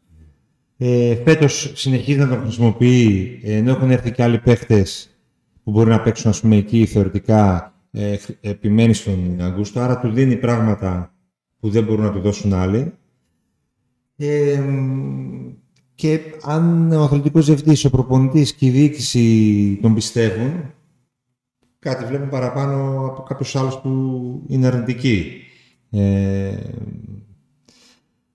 Ε, 0.76 1.14
Φέτος 1.24 1.72
συνεχίζει 1.74 2.18
να 2.18 2.28
τον 2.28 2.40
χρησιμοποιεί 2.40 3.40
ενώ 3.44 3.70
έχουν 3.70 3.90
έρθει 3.90 4.12
και 4.12 4.22
άλλοι 4.22 4.38
παίχτες 4.38 5.10
που 5.64 5.70
μπορεί 5.70 5.90
να 5.90 6.00
παίξουν 6.00 6.30
ας 6.30 6.40
πούμε, 6.40 6.56
εκεί 6.56 6.86
θεωρητικά. 6.86 7.70
Ε, 7.90 8.16
επιμένει 8.40 8.94
στον 8.94 9.40
Αγκούστο, 9.40 9.80
άρα 9.80 9.98
του 9.98 10.10
δίνει 10.10 10.36
πράγματα 10.36 11.15
που 11.66 11.72
δεν 11.72 11.84
μπορούν 11.84 12.04
να 12.04 12.12
του 12.12 12.20
δώσουν 12.20 12.52
άλλοι. 12.52 12.92
Ε, 14.16 14.62
και 15.94 16.20
αν 16.42 16.92
ο 16.92 17.02
αθλητικός 17.02 17.46
διευθυντής, 17.46 17.84
ο 17.84 17.90
προπονητής 17.90 18.54
και 18.54 18.66
η 18.66 18.70
διοίκηση 18.70 19.78
τον 19.82 19.94
πιστεύουν, 19.94 20.74
κάτι 21.78 22.04
βλέπουν 22.04 22.28
παραπάνω 22.28 23.06
από 23.06 23.22
κάποιους 23.22 23.56
άλλους 23.56 23.78
που 23.78 23.90
είναι 24.48 24.66
αρνητικοί. 24.66 25.32
Ε, 25.90 26.56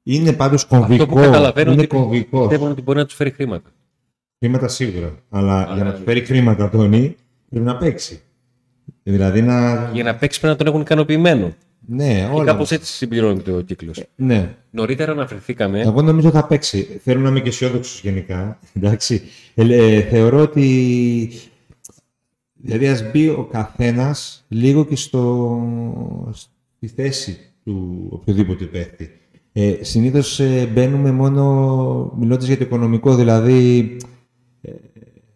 είναι 0.04 0.34
πάντως 0.34 0.66
κομβικό. 0.66 1.04
Αυτό 1.04 1.16
που 1.16 1.22
καταλαβαίνω 1.22 1.72
είναι 1.72 1.86
κομβικός. 1.86 2.48
Πιστεύω 2.48 2.72
ότι 2.72 2.82
μπορεί 2.82 2.98
να 2.98 3.06
τους 3.06 3.16
φέρει 3.16 3.32
χρήματα. 3.32 3.70
Χρήματα 4.40 4.68
σίγουρα. 4.68 5.16
Αλλά 5.30 5.72
για 5.74 5.84
να 5.84 5.94
τους 5.94 6.04
φέρει 6.04 6.26
χρήματα, 6.26 6.70
Τόνι, 6.70 7.16
πρέπει 7.50 7.66
να 7.66 7.78
παίξει. 7.78 8.22
Δηλαδή 9.04 9.42
να... 9.42 9.90
Για 9.94 10.04
να 10.04 10.16
παίξει 10.16 10.40
πρέπει 10.40 10.54
να 10.54 10.64
τον 10.64 10.68
έχουν 10.68 10.82
ικανοποιημένο. 10.82 11.54
Ναι, 11.88 12.30
όλα. 12.34 12.44
Και 12.44 12.52
κάπω 12.52 12.66
έτσι 12.70 12.94
συμπληρώνεται 12.94 13.52
ο 13.52 13.62
κύκλος. 13.62 13.98
Ε, 13.98 14.08
ναι. 14.16 14.56
Νωρίτερα 14.72 15.12
αναφερθήκαμε. 15.12 15.82
Εγώ 15.82 16.02
νομίζω 16.02 16.30
θα 16.30 16.48
παίξει. 16.48 17.00
Θέλω 17.04 17.20
να 17.20 17.30
είμαι 17.30 17.40
και 17.40 17.50
αισιόδοξος 17.50 18.02
γενικά. 18.02 18.60
Εντάξει. 18.78 19.22
Ε, 19.56 19.74
ε, 19.74 20.02
θεωρώ 20.02 20.40
ότι. 20.40 21.32
Δηλαδή, 22.64 22.88
ας 22.88 23.12
μπει 23.12 23.28
ο 23.28 23.48
καθένας 23.52 24.46
λίγο 24.48 24.86
και 24.86 24.96
στο... 24.96 25.62
στη 26.76 26.88
θέση 26.88 27.38
του 27.64 28.08
οποιοδήποτε 28.12 28.66
παίχτη. 28.66 29.10
Ε, 29.52 29.78
Συνήθως 29.82 30.40
ε, 30.40 30.70
μπαίνουμε 30.74 31.12
μόνο 31.12 32.14
μιλώντας 32.18 32.46
για 32.46 32.58
το 32.58 32.64
οικονομικό. 32.64 33.16
Δηλαδή, 33.16 33.98
ε, 34.62 34.72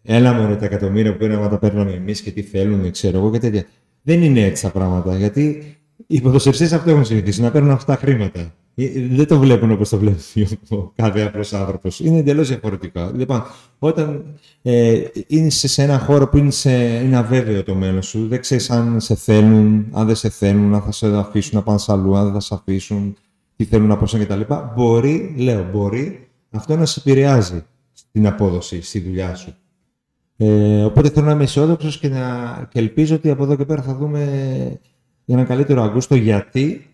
έλα 0.04 0.34
μόνο 0.34 0.56
τα 0.56 0.66
εκατομμύρια 0.66 1.12
που 1.12 1.18
πήραμε, 1.18 1.50
τα 1.50 1.58
παίρναμε 1.58 1.92
εμείς 1.92 2.22
και 2.22 2.32
τι 2.32 2.42
θέλουν, 2.42 2.92
ξέρω 2.92 3.18
εγώ 3.18 3.32
και 3.32 3.40
τέτοια. 3.40 3.66
Δεν 4.02 4.24
είναι 4.24 4.42
έτσι 4.42 4.64
τα 4.64 4.70
πράγματα. 4.70 5.18
Γιατί 5.18 5.75
οι 6.08 6.22
ποδοσφαιριστές 6.22 6.74
αυτό 6.74 6.90
έχουν 6.90 7.06
συνηθίσει, 7.06 7.42
να 7.42 7.52
παίρνουν 7.52 7.72
αυτά 7.72 7.94
τα 7.94 8.00
χρήματα. 8.00 8.54
Ε, 8.76 8.88
δεν 9.10 9.28
το 9.28 9.40
βλέπουν 9.40 9.72
όπως 9.72 9.90
το 9.90 9.98
βλέπει 9.98 10.48
ο 10.70 10.92
κάθε 10.96 11.22
απλό 11.22 11.46
άνθρωπος. 11.52 12.00
Είναι 12.00 12.18
εντελώς 12.18 12.48
διαφορετικό. 12.48 13.12
Λοιπόν, 13.16 13.44
όταν 13.80 14.24
ε, 14.62 15.04
είναι 15.28 15.50
σε 15.50 15.82
ένα 15.82 16.00
χώρο 16.00 16.28
που 16.28 16.38
είναι, 16.38 16.52
σε, 16.52 16.72
είναι 17.04 17.18
αβέβαιο 17.18 17.64
το 17.64 17.76
μέλλον 17.76 18.02
σου, 18.02 18.28
δεν 18.28 18.40
ξέρεις 18.40 18.70
αν 18.70 19.02
σε 19.02 19.16
θέλουν, 19.16 19.86
αν 19.92 20.06
δεν 20.06 20.16
σε 20.16 20.30
θέλουν, 20.30 20.74
αν 20.74 20.82
θα 20.82 20.92
σε 20.92 21.16
αφήσουν 21.18 21.52
να 21.54 21.64
πάνε 21.64 21.80
αλλού, 21.88 22.16
αν 22.16 22.24
δεν 22.24 22.34
θα 22.34 22.40
σε 22.40 22.54
αφήσουν, 22.54 23.18
τι 23.56 23.64
θέλουν 23.64 23.88
να 23.88 23.98
προσέχουν 23.98 24.26
κτλ. 24.26 24.54
Μπορεί, 24.76 25.34
λέω, 25.38 25.70
μπορεί 25.72 26.28
αυτό 26.52 26.76
να 26.76 26.86
σε 26.86 27.00
επηρεάζει 27.00 27.66
στην 27.94 28.28
απόδοση, 28.28 28.82
στη 28.82 29.00
δουλειά 29.00 29.36
σου. 29.36 29.56
Ε, 30.38 30.84
οπότε 30.84 31.10
θέλω 31.10 31.26
να 31.26 31.32
είμαι 31.32 31.44
αισιόδοξος 31.44 32.00
και, 32.00 32.10
και 32.70 32.80
ελπίζω 32.80 33.16
ότι 33.16 33.30
από 33.30 33.44
εδώ 33.44 33.56
και 33.56 33.66
πέρα 33.66 33.82
θα 33.82 33.96
δούμε 33.96 34.80
για 35.25 35.38
ένα 35.38 35.44
καλύτερο 35.44 35.82
Αγκούστο 35.82 36.15
γιατί 36.15 36.86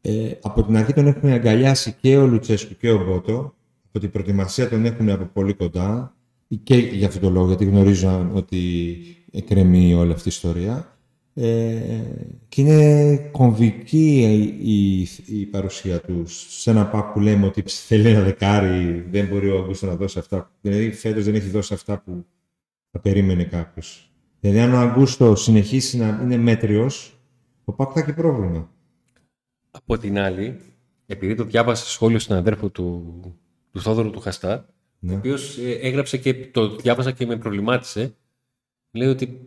ε, 0.00 0.30
από 0.42 0.62
την 0.62 0.76
αρχή 0.76 0.92
τον 0.92 1.06
έχουμε 1.06 1.32
αγκαλιάσει 1.32 1.96
και 2.00 2.16
ο 2.16 2.26
Λουτσέσκου 2.26 2.76
και 2.76 2.90
ο 2.90 3.04
Μπότο. 3.04 3.54
Από 3.88 3.98
την 3.98 4.10
προετοιμασία 4.10 4.68
τον 4.68 4.84
έχουν 4.84 5.10
από 5.10 5.24
πολύ 5.24 5.54
κοντά. 5.54 6.16
και 6.62 6.76
για 6.76 7.06
αυτόν 7.06 7.22
τον 7.22 7.32
λόγο, 7.32 7.46
γιατί 7.46 7.64
γνωρίζω 7.64 8.30
ότι 8.32 8.98
εκκρεμεί 9.30 9.94
όλη 9.94 10.12
αυτή 10.12 10.28
η 10.28 10.32
ιστορία. 10.34 10.98
Ε, 11.34 11.78
και 12.48 12.60
είναι 12.60 13.16
κομβική 13.32 14.20
η, 14.62 15.00
η, 15.40 15.46
παρουσία 15.46 16.00
του 16.00 16.24
σε 16.26 16.70
ένα 16.70 16.86
πακ 16.86 17.12
που 17.12 17.20
λέμε 17.20 17.46
ότι 17.46 17.62
θέλει 17.66 18.08
ένα 18.08 18.22
δεκάρι, 18.22 19.06
δεν 19.10 19.26
μπορεί 19.26 19.50
ο 19.50 19.58
Αγκούστο 19.58 19.86
να 19.86 19.96
δώσει 19.96 20.18
αυτά. 20.18 20.50
Δηλαδή 20.60 20.92
φέτος 20.92 21.24
δεν 21.24 21.34
έχει 21.34 21.48
δώσει 21.48 21.74
αυτά 21.74 21.98
που 21.98 22.24
θα 22.90 23.00
περίμενε 23.00 23.44
κάποιος. 23.44 24.12
Δηλαδή 24.40 24.60
αν 24.60 24.74
ο 24.74 24.78
Αγκούστο 24.78 25.36
συνεχίσει 25.36 25.96
να 25.96 26.20
είναι 26.22 26.36
μέτριος, 26.36 27.19
ο 27.70 27.72
πακ 27.72 27.90
θα 27.94 28.00
έχει 28.00 28.12
πρόβλημα. 28.12 28.70
Από 29.70 29.98
την 29.98 30.18
άλλη, 30.18 30.60
επειδή 31.06 31.34
το 31.34 31.44
διάβασα 31.44 31.86
σχόλιο 31.86 32.18
στην 32.18 32.34
αδέρφο 32.34 32.68
του, 32.68 33.20
του 33.72 33.80
Θόδωρου 33.80 34.10
του 34.10 34.20
Χαστά, 34.20 34.66
ναι. 34.98 35.12
ο 35.12 35.16
οποίος 35.16 35.58
ε, 35.58 35.72
έγραψε 35.72 36.16
και 36.16 36.34
το 36.34 36.76
διάβασα 36.76 37.10
και 37.10 37.26
με 37.26 37.36
προβλημάτισε, 37.36 38.14
λέει 38.90 39.08
ότι 39.08 39.44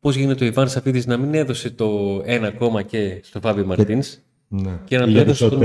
πώς 0.00 0.16
γίνεται 0.16 0.44
ο 0.44 0.46
Ιβάν 0.46 0.68
Σαφίδης 0.68 1.06
να 1.06 1.16
μην 1.16 1.34
έδωσε 1.34 1.70
το 1.70 2.20
ένα 2.24 2.46
ακόμα 2.46 2.82
και 2.82 3.20
στο 3.22 3.40
Φάβιο 3.40 3.66
Μαρτίνς 3.66 4.18
ναι. 4.48 4.80
και, 4.84 4.98
να, 4.98 5.20
έδωσε 5.20 5.48
τον, 5.48 5.60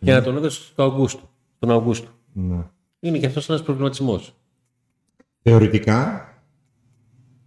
και 0.00 0.12
να 0.12 0.22
τον 0.22 0.36
έδωσε 0.36 0.62
στο 0.62 0.82
Αυγούστου, 0.82 1.28
τον 1.58 1.70
Αυγούστου. 1.70 2.10
Ναι. 2.32 2.66
Είναι 3.00 3.18
και 3.18 3.26
αυτός 3.26 3.48
ένας 3.48 3.62
προβληματισμός. 3.62 4.36
Θεωρητικά, 5.42 6.28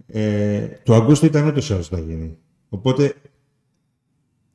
ε, 0.07 0.67
το 0.83 0.93
Αυγούστου 0.95 1.25
ήταν 1.25 1.47
ούτως 1.47 1.69
ή 1.69 1.73
άλλως 1.73 1.87
θα 1.87 1.99
γίνει. 1.99 2.37
Οπότε 2.69 3.15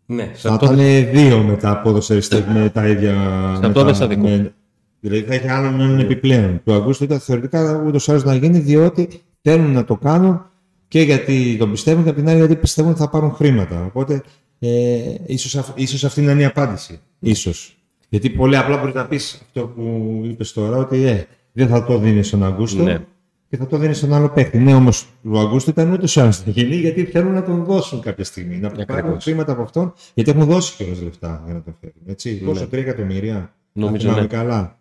ναι, 0.06 0.30
θα 0.34 0.58
ήταν 0.62 0.76
δύο 1.12 1.42
μετά 1.42 1.80
ποδοσφαιριστέ 1.80 2.46
με 2.52 2.68
τα 2.68 2.88
ίδια. 2.88 3.14
Σε 3.60 3.66
αυτό 3.66 3.84
δεν 3.84 3.94
θα 3.94 4.16
με, 4.16 4.54
Δηλαδή 5.00 5.22
θα 5.22 5.34
έχει 5.34 5.48
άλλον 5.48 5.80
έναν 5.80 5.98
επιπλέον. 5.98 6.60
Το 6.64 6.74
Αυγούστου 6.74 7.04
ήταν 7.04 7.20
θεωρητικά 7.20 7.82
ούτως 7.86 8.06
ή 8.06 8.10
άλλως 8.10 8.24
να 8.24 8.34
γίνει 8.34 8.58
διότι 8.58 9.08
θέλουν 9.42 9.72
να 9.72 9.84
το 9.84 9.96
κάνουν 9.96 10.46
και 10.88 11.00
γιατί 11.00 11.56
τον 11.58 11.70
πιστεύουν 11.70 12.02
και 12.02 12.08
από 12.08 12.18
την 12.18 12.28
άλλη 12.28 12.38
γιατί 12.38 12.56
πιστεύουν 12.56 12.90
ότι 12.90 13.00
θα 13.00 13.08
πάρουν 13.08 13.32
χρήματα. 13.32 13.84
Οπότε 13.84 14.22
ε, 14.58 15.14
ίσως, 15.26 15.72
ίσως 15.74 16.04
αυτή 16.04 16.20
να 16.20 16.32
είναι 16.32 16.40
η 16.40 16.44
απάντηση. 16.44 17.00
Ίσως. 17.18 17.76
Γιατί 18.08 18.30
πολύ 18.30 18.56
απλά 18.56 18.76
μπορείς 18.76 18.94
να 18.94 19.06
πεις 19.06 19.42
αυτό 19.46 19.66
που 19.66 20.20
είπες 20.24 20.52
τώρα, 20.52 20.76
ότι 20.76 21.04
ε, 21.04 21.26
δεν 21.52 21.68
θα 21.68 21.84
το 21.84 21.98
δίνεις 21.98 22.26
στον 22.26 22.44
Αγκούστο 22.44 22.82
ναι. 22.82 23.04
Και 23.52 23.58
θα 23.58 23.66
το 23.66 23.76
δίνεις 23.76 23.96
στον 23.96 24.12
άλλο 24.12 24.28
παίκτη. 24.28 24.58
Ναι, 24.58 24.74
όμως 24.74 25.06
ο 25.24 25.38
Αγκούστο 25.38 25.70
ήταν 25.70 25.92
ούτε 25.92 26.06
σε 26.06 26.22
να 26.22 26.32
γίνει, 26.44 26.74
γιατί 26.74 27.04
θέλουν 27.04 27.32
να 27.32 27.42
τον 27.42 27.64
δώσουν 27.64 28.00
κάποια 28.00 28.24
στιγμή. 28.24 28.56
Να 28.56 28.84
πάρουν 28.84 29.20
χρήματα 29.20 29.52
από 29.52 29.62
αυτόν, 29.62 29.92
γιατί 30.14 30.30
έχουν 30.30 30.44
δώσει 30.44 30.76
κιόλας 30.76 31.02
λεφτά 31.02 31.42
για 31.44 31.54
να 31.54 31.62
τον 31.62 31.74
φέρουν. 31.80 32.02
Έτσι. 32.06 32.38
Ναι. 32.40 32.48
Πόσο, 32.48 32.64
3 32.64 32.72
εκατομμύρια. 32.72 33.54
Νομίζω 33.72 34.12
ναι. 34.12 34.26
καλά. 34.26 34.78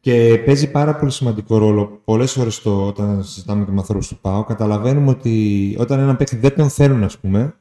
Και 0.00 0.42
παίζει 0.44 0.70
πάρα 0.70 0.96
πολύ 0.96 1.10
σημαντικό 1.10 1.58
ρόλο. 1.58 2.00
Πολλές 2.04 2.32
φορές 2.32 2.66
όταν 2.66 3.24
συζητάμε 3.24 3.64
και 3.64 3.70
με 3.70 3.78
ανθρώπους 3.78 4.08
του 4.08 4.18
ΠΑΟ, 4.20 4.44
καταλαβαίνουμε 4.44 5.10
ότι 5.10 5.76
όταν 5.78 5.98
ένα 5.98 6.16
παίκτη 6.16 6.36
δεν 6.36 6.54
τον 6.54 6.68
θέλουν, 6.68 7.04
ας 7.04 7.18
πούμε, 7.18 7.54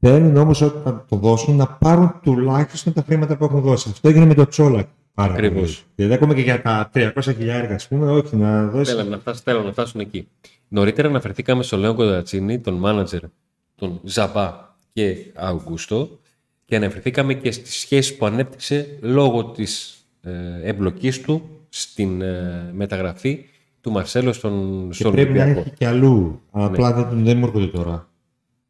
θέλουν 0.00 0.36
όμως 0.36 0.60
όταν 0.60 1.04
το 1.08 1.16
δώσουν 1.16 1.56
να 1.56 1.66
πάρουν 1.66 2.14
τουλάχιστον 2.22 2.92
τα 2.92 3.02
χρήματα 3.06 3.36
που 3.36 3.44
έχουν 3.44 3.60
δώσει. 3.60 3.88
Αυτό 3.92 4.08
έγινε 4.08 4.24
με 4.24 4.34
το 4.34 4.48
Τσόλακ. 4.48 4.88
Πάρα 5.14 5.32
Ακριβώς. 5.32 5.84
Δηλαδή, 5.94 6.14
ακόμα 6.14 6.34
και 6.34 6.40
για 6.40 6.62
τα 6.62 6.90
300 6.94 7.10
χιλιάρια, 7.22 7.74
ας 7.74 7.88
πούμε, 7.88 8.10
όχι 8.10 8.36
να 8.36 8.66
δώσει. 8.66 8.94
Θέλουν 8.94 9.10
να, 9.10 9.18
φτάσουν, 9.18 9.64
να 9.64 9.72
φτάσουν 9.72 10.00
εκεί. 10.00 10.28
Νωρίτερα 10.68 11.08
αναφερθήκαμε 11.08 11.62
στο 11.62 11.76
Λέον 11.76 11.94
Κοντατσίνη, 11.94 12.58
τον 12.58 12.74
μάνατζερ, 12.74 13.20
τον 13.74 14.00
Ζαμπά 14.04 14.76
και 14.92 15.16
Αουγκούστο, 15.34 16.18
και 16.64 16.76
αναφερθήκαμε 16.76 17.34
και 17.34 17.50
στι 17.50 17.72
σχέσει 17.72 18.16
που 18.16 18.26
ανέπτυξε 18.26 18.98
λόγω 19.00 19.44
της 19.44 19.96
ε, 20.20 20.30
εμπλοκής 20.62 21.20
του 21.20 21.42
στην 21.68 22.22
ε, 22.22 22.70
μεταγραφή 22.72 23.44
του 23.80 23.90
Μαρσέλο 23.90 24.32
στον, 24.32 24.86
και 24.88 24.94
στον 24.94 25.12
πρέπει 25.12 25.32
να 25.32 25.44
έχει 25.44 25.70
και 25.70 25.86
αλλού. 25.86 26.40
Ναι. 26.52 26.64
Απλά 26.64 26.92
δεν, 26.92 27.24
δεν 27.24 27.36
μου 27.38 27.46
έρχονται 27.46 27.66
τώρα. 27.66 28.08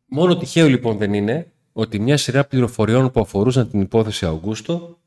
Μόνο 0.06 0.36
τυχαίο 0.36 0.68
λοιπόν 0.68 0.96
δεν 0.96 1.12
είναι 1.12 1.52
ότι 1.72 1.98
μια 1.98 2.16
σειρά 2.16 2.44
πληροφοριών 2.44 3.10
που 3.10 3.20
αφορούσαν 3.20 3.70
την 3.70 3.80
υπόθεση 3.80 4.26
Αυγούστο 4.26 4.98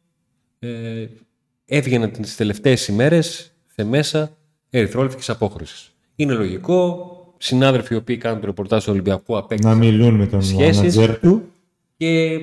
ε, 0.59 1.05
έβγαιναν 1.65 2.11
τις 2.11 2.35
τελευταίες 2.35 2.87
ημέρες 2.87 3.51
σε 3.75 3.83
μέσα 3.83 4.37
ερυθρόλευκης 4.69 5.29
απόχρωσης. 5.29 5.91
Είναι 6.15 6.33
λογικό, 6.33 7.09
συνάδελφοι 7.37 7.93
οι 7.93 7.97
οποίοι 7.97 8.17
κάνουν 8.17 8.39
το 8.39 8.45
ρεπορτάζ 8.45 8.83
του 8.83 8.91
Ολυμπιακού 8.91 9.37
απέκτησαν 9.37 9.77
Να 9.77 9.85
μιλούν 9.85 10.15
με 10.15 10.27
τον 10.27 10.41
μάνατζερ 10.53 11.19
του 11.19 11.49
και 11.97 12.39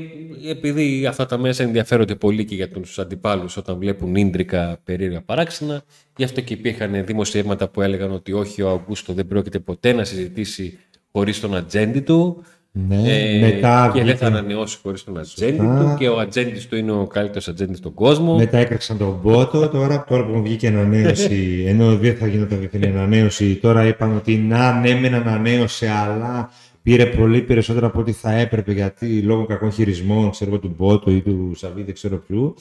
επειδή 0.49 1.07
αυτά 1.07 1.27
τα 1.27 1.39
μέσα 1.39 1.63
ενδιαφέρονται 1.63 2.15
πολύ 2.15 2.45
και 2.45 2.55
για 2.55 2.69
τους 2.69 2.99
αντιπάλους 2.99 3.57
όταν 3.57 3.79
βλέπουν 3.79 4.15
ίντρικα 4.15 4.81
περίεργα 4.85 5.23
παράξενα, 5.23 5.83
γι' 6.17 6.25
αυτό 6.25 6.41
και 6.41 6.55
υπήρχαν 6.55 7.05
δημοσιεύματα 7.05 7.69
που 7.69 7.81
έλεγαν 7.81 8.13
ότι 8.13 8.33
όχι, 8.33 8.63
ο 8.63 8.71
Αυγούστο 8.71 9.13
δεν 9.13 9.27
πρόκειται 9.27 9.59
ποτέ 9.59 9.93
να 9.93 10.05
συζητήσει 10.05 10.79
χωρίς 11.13 11.41
τον 11.41 11.57
ατζέντη 11.57 12.01
του. 12.01 12.45
Ναι, 12.75 13.03
ε, 13.05 13.41
μετά 13.41 13.91
και 13.95 14.05
δεν 14.05 14.17
θα 14.17 14.27
ανανεώσει 14.27 14.79
χωρίς 14.83 15.05
τον 15.05 15.19
ατζέντη 15.19 15.57
του 15.57 15.95
και 15.99 16.09
ο 16.09 16.19
ατζέντης 16.19 16.69
του 16.69 16.77
είναι 16.77 16.93
ο 16.93 17.07
καλύτερος 17.07 17.49
ατζέντης 17.49 17.79
στον 17.79 17.95
κόσμο. 17.95 18.37
Μετά 18.37 18.59
έκραξαν 18.59 18.99
τον 18.99 19.19
Μπότο. 19.23 19.69
Τώρα, 19.69 20.05
τώρα 20.05 20.27
που 20.27 20.33
μου 20.33 20.43
βγήκε 20.43 20.69
ανανέωση, 20.69 21.63
ενώ 21.69 21.97
δεν 21.97 22.17
θα 22.17 22.27
γινόταν 22.27 22.59
διεθνή 22.59 22.87
ανανέωση, 22.87 23.57
τώρα 23.57 23.87
είπαν 23.87 24.17
ότι 24.17 24.37
να, 24.37 24.81
ναι, 24.81 24.95
μεν 24.95 25.15
ανανέωσε, 25.15 25.89
αλλά 25.91 26.51
πήρε 26.83 27.07
πολύ 27.07 27.43
περισσότερο 27.43 27.87
από 27.87 28.01
ό,τι 28.01 28.13
θα 28.13 28.33
έπρεπε 28.33 28.73
γιατί 28.73 29.21
λόγω 29.21 29.47
κακών 29.47 29.73
χειρισμών 29.73 30.31
ξέρω, 30.31 30.59
του 30.59 30.75
Μπότο 30.77 31.11
ή 31.11 31.21
του 31.21 31.53
Σαββίδη, 31.55 31.85
δεν 31.85 31.95
ξέρω 31.95 32.17
ποιου. 32.17 32.55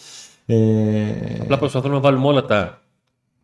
Ε... 0.46 0.56
Απλά 1.42 1.58
προσπαθούμε 1.58 1.94
να 1.94 2.00
βάλουμε 2.00 2.28
όλα 2.28 2.46
τα 2.46 2.82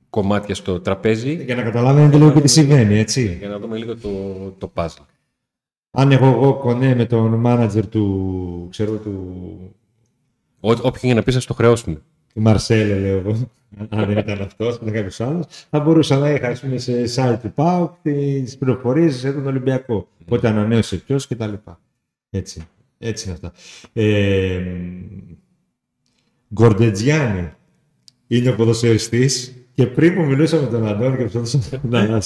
κομμάτια 0.10 0.56
στο 0.56 0.80
τραπέζι. 0.80 1.44
Για 1.46 1.56
να 1.56 1.62
καταλάβετε 1.62 2.18
λίγο 2.18 2.32
και 2.32 2.42
τι 2.42 2.48
συμβαίνει, 2.48 2.98
έτσι. 2.98 3.38
Για 3.40 3.48
να 3.48 3.60
δούμε 3.60 3.78
λίγο 3.78 3.98
το, 3.98 4.10
το 4.58 4.72
puzzle. 4.76 5.06
Αν 6.00 6.12
έχω 6.12 6.26
εγώ 6.26 6.54
κονέ 6.54 6.96
με 6.96 7.06
τον 7.06 7.34
μάνατζερ 7.34 7.88
του, 7.88 8.68
ξέρω, 8.70 8.92
του... 8.92 9.32
Όποιον 10.60 10.94
για 11.02 11.14
να 11.14 11.24
πεις, 11.24 11.46
το 11.46 11.54
χρεώσουμε. 11.54 12.02
Του 12.34 12.42
Μαρσέλε, 12.42 13.00
λέω 13.00 13.18
εγώ 13.18 13.50
αν 13.90 14.06
δεν 14.06 14.18
ήταν 14.18 14.42
αυτός, 14.42 14.76
ήταν 14.76 14.94
κάποιος 14.94 15.22
άλλος, 15.22 15.46
θα 15.70 15.80
μπορούσα 15.80 16.18
να 16.18 16.30
είχα 16.30 16.58
πούμε, 16.62 16.78
σε 16.78 17.04
site 17.16 17.38
του 17.42 17.52
ΠΑΟΚ 17.52 17.92
τις 18.02 18.58
πληροφορίες 18.58 19.20
για 19.20 19.34
τον 19.34 19.48
Ολυμπιακό. 19.48 20.08
Πότε 20.26 20.48
ανανέωσε 20.48 20.96
ποιος 20.98 21.28
κτλ. 21.28 21.54
Έτσι. 22.30 22.68
Έτσι 22.98 23.26
είναι 23.26 23.34
αυτά. 23.34 23.54
Ε, 23.94 24.62
Γκορντετζιάννη 26.54 27.52
είναι 28.28 28.50
ο 28.50 28.56
ποδοσφαιριστής 28.56 29.56
και 29.74 29.86
πριν 29.86 30.16
που 30.16 30.22
μιλούσαμε 30.22 30.62
με 30.62 30.70
τον 30.70 30.88
Αντώνη 30.88 31.18
και 31.18 31.24
προσπαθούσαμε 31.24 31.82
να, 31.90 32.22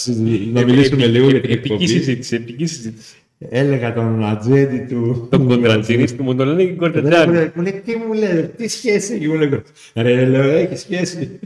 να, 0.52 0.66
μιλήσουμε 0.66 1.06
λίγο 1.06 1.30
για 1.30 1.42
την 1.42 1.52
επική 1.52 1.88
συζήτηση. 1.88 2.36
Επική 2.36 2.66
συζήτηση. 2.66 3.16
Έλεγα 3.50 3.94
τον 3.94 4.26
ατζέντη 4.26 4.86
του. 4.90 5.28
Τον 5.32 5.48
κοντρατσίνη 5.48 6.12
του, 6.12 6.24
μου 6.24 6.36
τον 6.36 6.48
λένε 6.48 6.64
και 6.64 6.74
Κορτετζάνη. 6.74 7.52
Μου 7.56 7.62
λέει, 7.62 7.82
τι 7.86 7.96
μου 7.96 8.14
λέει, 8.14 8.44
τι 8.58 8.68
σχέση 8.68 9.14
έχει, 9.14 9.28
μου 9.28 9.34
λέει. 9.34 9.62
Ρε, 9.94 10.26
λέω, 10.26 10.50
έχει 10.50 10.76
σχέση. 10.76 11.40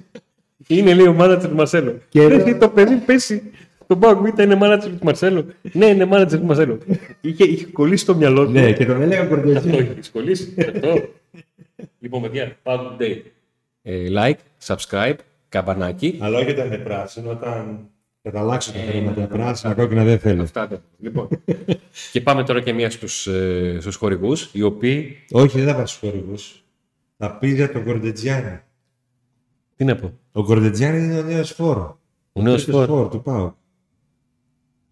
Είναι 0.67 0.93
λέει 0.93 1.07
ο 1.07 1.13
μάνατζερ 1.13 1.49
του 1.49 1.55
Μαρσέλο. 1.55 1.97
Και 2.09 2.27
ρε, 2.27 2.55
το 2.55 2.69
παιδί 2.69 2.95
πέσει. 2.95 3.41
Το 3.87 3.95
Μπάγκου 3.95 4.25
ήταν 4.25 4.45
είναι 4.45 4.55
μάνατζερ 4.55 4.91
του 4.91 5.05
Μαρσέλο. 5.05 5.45
Ναι, 5.71 5.85
είναι 5.85 6.05
μάνατζερ 6.05 6.39
του 6.39 6.45
Μαρσέλο. 6.45 6.77
Είχε, 7.21 7.43
είχε 7.43 7.65
κολλήσει 7.65 8.05
το 8.05 8.15
μυαλό 8.15 8.45
του. 8.45 8.51
Ναι, 8.51 8.71
και 8.71 8.85
τον 8.85 9.01
έλεγα 9.01 9.25
Κορτετζάνη. 9.25 9.77
Αυτό 9.77 9.93
έχει 9.99 10.11
κολλήσει. 10.11 10.53
Αυτό. 10.59 11.09
λοιπόν, 11.99 12.21
παιδιά, 12.21 12.57
Pack 12.63 12.79
Day. 12.99 13.21
Ε, 13.81 14.07
like, 14.09 14.65
subscribe, 14.65 15.15
καμπανάκι. 15.49 16.17
Αλλά 16.21 16.37
όχι 16.37 16.49
όταν 16.51 16.65
είναι 16.65 16.77
πράσινο, 16.77 17.29
όταν 17.29 17.89
θα 18.25 18.31
τα 18.31 18.39
αλλάξω 18.39 18.71
τα 18.71 18.79
χρήματα. 18.79 19.21
Ε, 19.21 19.25
πράσινα, 19.25 19.73
κόκκινα 19.73 20.03
δεν 20.03 20.19
θέλω. 20.19 20.41
Αυτά 20.41 20.67
δεν. 20.67 20.81
Λοιπόν. 20.99 21.27
και 22.11 22.21
πάμε 22.21 22.43
τώρα 22.43 22.61
και 22.61 22.73
μία 22.73 22.89
στους 22.89 23.27
ε, 23.27 23.77
στους 23.81 23.95
χορηγούς, 23.95 24.49
οι 24.53 24.61
οποίοι. 24.61 25.17
Όχι, 25.31 25.57
δεν 25.57 25.67
θα 25.67 25.75
πάω 25.75 25.85
στους 25.85 25.99
χορηγούς. 25.99 26.63
Θα 27.17 27.37
πει 27.37 27.53
για 27.53 27.71
τον 27.71 27.83
Κορντετζιάννη. 27.83 28.59
Τι 29.75 29.85
να 29.85 29.95
πω; 29.95 30.13
Ο 30.31 30.43
Κορντετζιάννη 30.43 31.03
είναι 31.03 31.19
ο 31.19 31.23
νέος 31.23 31.51
φόρο. 31.51 31.99
Ο 32.33 32.41
νέος 32.41 32.63
φόρο. 32.63 32.85
φόρο 32.85 33.07
του 33.07 33.21
πάω. 33.21 33.53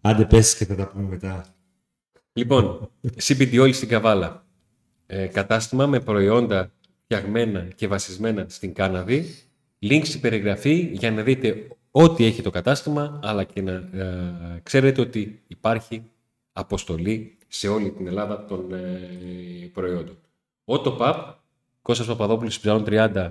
Άντε 0.00 0.24
πέσει 0.24 0.56
και 0.56 0.64
θα 0.64 0.74
τα 0.74 0.88
πούμε 0.88 1.08
μετά. 1.08 1.44
Λοιπόν, 2.32 2.90
CBD 3.22 3.58
όλη 3.60 3.72
στην 3.72 3.88
Καβάλα. 3.88 4.46
Ε, 5.06 5.26
κατάστημα 5.26 5.86
με 5.86 6.00
προϊόντα 6.00 6.72
φτιαγμένα 7.04 7.60
και 7.60 7.88
βασισμένα 7.88 8.46
στην 8.48 8.74
κάναβη. 8.74 9.34
Link 9.82 10.00
στην 10.02 10.20
περιγραφή 10.20 10.90
για 10.92 11.10
να 11.10 11.22
δείτε 11.22 11.68
ό,τι 11.96 12.24
έχει 12.24 12.42
το 12.42 12.50
κατάστημα, 12.50 13.20
αλλά 13.22 13.44
και 13.44 13.62
να 13.62 13.72
ε, 13.72 14.60
ξέρετε 14.62 15.00
ότι 15.00 15.42
υπάρχει 15.46 16.02
αποστολή 16.52 17.38
σε 17.48 17.68
όλη 17.68 17.90
την 17.90 18.06
Ελλάδα 18.06 18.44
των 18.44 18.72
ε, 18.72 19.70
προϊόντων. 19.72 20.16
Autopap, 20.64 21.14
Κώστας 21.82 22.06
Παπαδόπουλος 22.06 22.60
Ψαρών 22.60 22.84
30, 22.86 23.30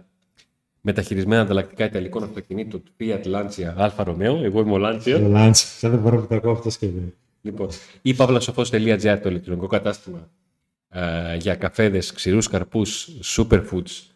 μεταχειρισμένα 0.81 1.41
ανταλλακτικά 1.41 1.85
ιταλικών 1.85 2.23
αυτοκινήτων 2.23 2.83
Fiat 2.99 3.23
Lancia 3.23 3.75
Alfa 3.77 4.05
Romeo. 4.05 4.43
Εγώ 4.43 4.59
είμαι 4.59 4.71
ο 4.71 4.79
Lancia. 4.79 5.21
Ο 5.21 5.31
Lancia, 5.35 5.51
σαν 5.53 5.91
δεν 5.91 5.99
μπορώ 5.99 6.19
να 6.19 6.27
το 6.27 6.35
ακούω 6.35 6.51
αυτό 6.51 6.69
σκέφτομαι. 6.69 7.13
Λοιπόν, 7.41 7.67
ή 8.01 8.13
παύλασοφός.gr 8.13 9.19
το 9.23 9.29
ηλεκτρονικό 9.29 9.67
κατάστημα 9.67 10.29
ε, 10.89 11.35
για 11.35 11.55
καφέδες, 11.55 12.11
ξηρούς 12.11 12.47
καρπούς, 12.47 13.09
superfoods 13.23 14.07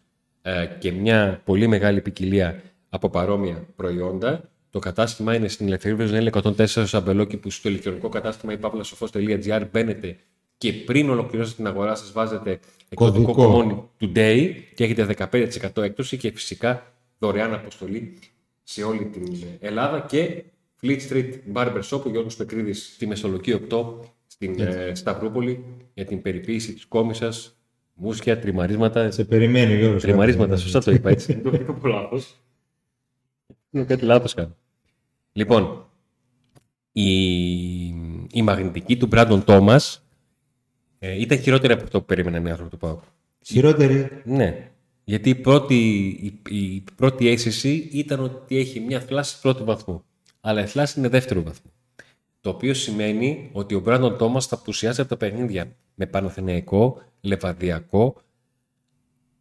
ε, 0.42 0.66
και 0.78 0.92
μια 0.92 1.40
πολύ 1.44 1.66
μεγάλη 1.66 2.00
ποικιλία 2.00 2.62
από 2.88 3.10
παρόμοια 3.10 3.66
προϊόντα. 3.76 4.50
Το 4.70 4.78
κατάστημα 4.78 5.34
είναι 5.34 5.48
στην 5.48 5.66
Ελευθερία 5.66 5.96
Βεζονέλη 5.96 6.30
104 6.42 6.64
Σαμπελόκη 6.66 7.36
που 7.36 7.50
στο 7.50 7.68
ηλεκτρονικό 7.68 8.08
κατάστημα 8.08 8.52
υπαύλασοφός.gr 8.52 9.62
μπαίνετε 9.72 10.16
και 10.58 10.72
πριν 10.72 11.10
ολοκληρώσετε 11.10 11.56
την 11.56 11.66
αγορά 11.66 11.94
σας 11.94 12.12
βάζετε 12.12 12.58
εκδοτικό 12.88 13.24
Κωδικό. 13.24 13.32
κομμόνι 13.32 13.82
today 14.00 14.52
και 14.74 14.84
έχετε 14.84 15.14
15% 15.72 15.82
έκπτωση 15.82 16.16
και 16.16 16.30
φυσικά 16.30 16.92
δωρεάν 17.18 17.54
αποστολή 17.54 18.18
σε 18.62 18.82
όλη 18.82 19.04
την 19.04 19.36
Ελλάδα 19.60 20.00
και 20.00 20.44
Fleet 20.82 20.98
Street 21.10 21.30
Barber 21.54 21.80
Shop, 21.90 22.00
ο 22.06 22.10
Γιώργος 22.10 22.36
Πεκρίδης 22.36 22.92
στη 22.94 23.06
Μεσολογική 23.06 23.60
8 23.70 23.84
στην 24.26 24.60
ε, 24.60 24.92
Σταυρούπολη 24.94 25.64
για 25.94 26.04
την 26.04 26.22
περιποίηση 26.22 26.72
της 26.74 26.84
κόμισας, 26.86 27.58
μουσια, 27.94 28.38
τριμαρίσματα. 28.38 29.10
Σε 29.10 29.24
περιμένει 29.24 29.72
ο 29.72 29.76
Γιώργος. 29.76 30.02
Τριμαρίσματα, 30.02 30.48
Κάτι. 30.50 30.60
σωστά 30.60 30.80
το 30.80 30.90
είπα 30.90 31.10
έτσι. 31.10 31.32
Δεν 31.32 31.42
το 31.42 31.50
είπα 31.54 31.72
πολύ 31.72 31.92
λάθος. 31.94 32.36
Είναι 33.70 33.84
κάτι 33.84 34.04
λάθος 34.04 34.34
κάνω. 34.34 34.56
Λοιπόν, 35.32 35.86
η, 36.92 37.26
η 38.32 38.42
μαγνητική 38.42 38.96
του 38.96 39.08
Brandon 39.12 39.44
Thomas 39.44 39.96
ε, 40.98 41.20
ήταν 41.20 41.38
χειρότερη 41.38 41.72
από 41.72 41.82
αυτό 41.82 42.00
που 42.00 42.06
περίμεναν 42.06 42.46
οι 42.46 42.50
άνθρωποι 42.50 42.70
του 42.70 42.78
ΠΑΟΚ. 42.78 43.02
Χειρότερη. 43.44 44.22
Ναι. 44.24 44.70
Γιατί 45.04 45.30
η 45.30 45.34
πρώτη, 45.34 46.06
η, 46.06 46.40
η 46.48 46.84
πρώτη 46.94 47.28
αίσθηση 47.28 47.88
ήταν 47.92 48.20
ότι 48.20 48.56
έχει 48.56 48.80
μια 48.80 49.00
θλάση 49.00 49.40
πρώτου 49.40 49.64
βαθμού. 49.64 50.04
Αλλά 50.40 50.62
η 50.62 50.66
θλάση 50.66 50.98
είναι 50.98 51.08
δεύτερου 51.08 51.42
βαθμού. 51.42 51.72
Το 52.40 52.50
οποίο 52.50 52.74
σημαίνει 52.74 53.50
ότι 53.52 53.74
ο 53.74 53.80
Μπράντον 53.80 54.18
Τόμας 54.18 54.46
θα 54.46 54.54
απουσιάσει 54.54 55.00
από 55.00 55.10
τα 55.10 55.16
παιχνίδια 55.16 55.76
με 55.94 56.06
Παναθηναϊκό, 56.06 57.02
Λεβαδιακό, 57.20 58.16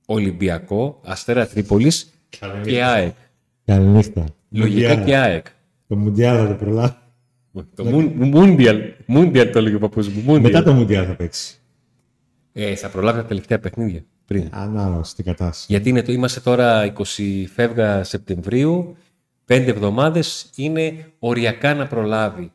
Ολυμπιακό, 0.06 1.02
Αστέρα 1.04 1.48
Τρίπολης 1.48 2.14
και 2.64 2.84
ΑΕΚ. 2.84 3.16
Καληνύχτα. 3.72 4.24
Λογικά 4.50 4.88
Μουντιάλ. 4.90 5.06
και 5.06 5.18
ΑΕΚ. 5.18 5.46
Το 5.88 5.96
Μουντιάλ 5.96 6.38
θα 6.38 6.48
το 6.48 6.54
προλάβει. 6.54 6.94
Το 7.76 7.84
Μούντιαλ. 8.16 8.82
Μούντιαλ 9.06 9.50
το 9.52 9.60
έλεγε 9.60 9.76
ο 9.76 9.80
παππούς 9.80 10.08
μου. 10.10 10.24
Mundial. 10.28 10.42
Μετά 10.42 10.64
το 10.64 10.74
Μουντιάλ 10.74 11.06
θα 11.08 11.16
παίξει. 11.16 11.58
Ε, 12.54 12.76
θα 12.76 12.90
προλάβει 12.90 13.20
τα 13.22 13.26
τελευταία 13.26 13.60
παιχνίδια 13.60 14.04
πριν. 14.26 14.48
Ανάλογα 14.52 15.04
στην 15.04 15.26
κατάσταση. 15.26 15.66
Γιατί 15.70 15.90
είναι, 15.90 16.02
το- 16.02 16.12
είμαστε 16.12 16.40
τώρα 16.40 16.94
20 17.18 17.46
φεύγα 17.54 18.04
Σεπτεμβρίου, 18.04 18.96
πέντε 19.46 19.72
εβδομάδες 19.72 20.50
είναι 20.56 20.94
οριακά 21.20 21.74
να 21.74 21.88
προλάβει 21.88 22.52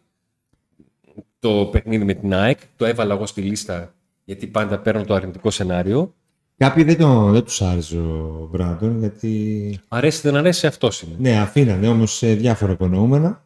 το 1.38 1.68
παιχνίδι 1.72 2.04
με 2.04 2.14
την 2.14 2.34
ΑΕΚ. 2.34 2.58
Το 2.76 2.84
έβαλα 2.84 3.14
εγώ 3.14 3.26
στη 3.26 3.40
λίστα 3.40 3.94
γιατί 4.24 4.46
πάντα 4.46 4.78
παίρνω 4.78 5.04
το 5.04 5.14
αρνητικό 5.14 5.50
σενάριο. 5.50 6.14
Κάποιοι 6.62 6.84
δεν, 6.84 6.96
το, 6.96 7.30
δεν 7.30 7.44
τους 7.44 7.62
άρεσε 7.62 7.98
ο 7.98 8.48
Μπράντον 8.52 8.98
γιατί 8.98 9.80
Αρέσει 9.88 10.20
δεν 10.22 10.36
αρέσει 10.36 10.66
αυτός 10.66 11.02
είναι. 11.02 11.14
ναι 11.18 11.38
αφήνανε 11.38 11.88
όμως 11.88 12.16
σε 12.16 12.34
διάφορα 12.34 12.72
υπονοούμενα. 12.72 13.44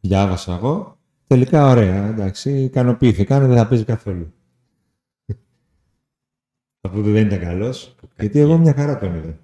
Διάβασα 0.00 0.54
εγώ. 0.54 0.98
Τελικά 1.26 1.66
ωραία 1.66 2.06
εντάξει 2.08 2.50
ικανοποιήθηκαν 2.62 3.46
δεν 3.46 3.56
θα 3.56 3.66
παίζει 3.66 3.84
καθόλου. 3.84 4.32
Αφού 6.88 7.02
δεν 7.02 7.26
ήταν 7.26 7.40
καλός. 7.40 7.94
Γιατί 8.18 8.38
εγώ 8.38 8.58
μια 8.58 8.74
χαρά 8.74 8.98
τον 8.98 9.14
είδα. 9.14 9.38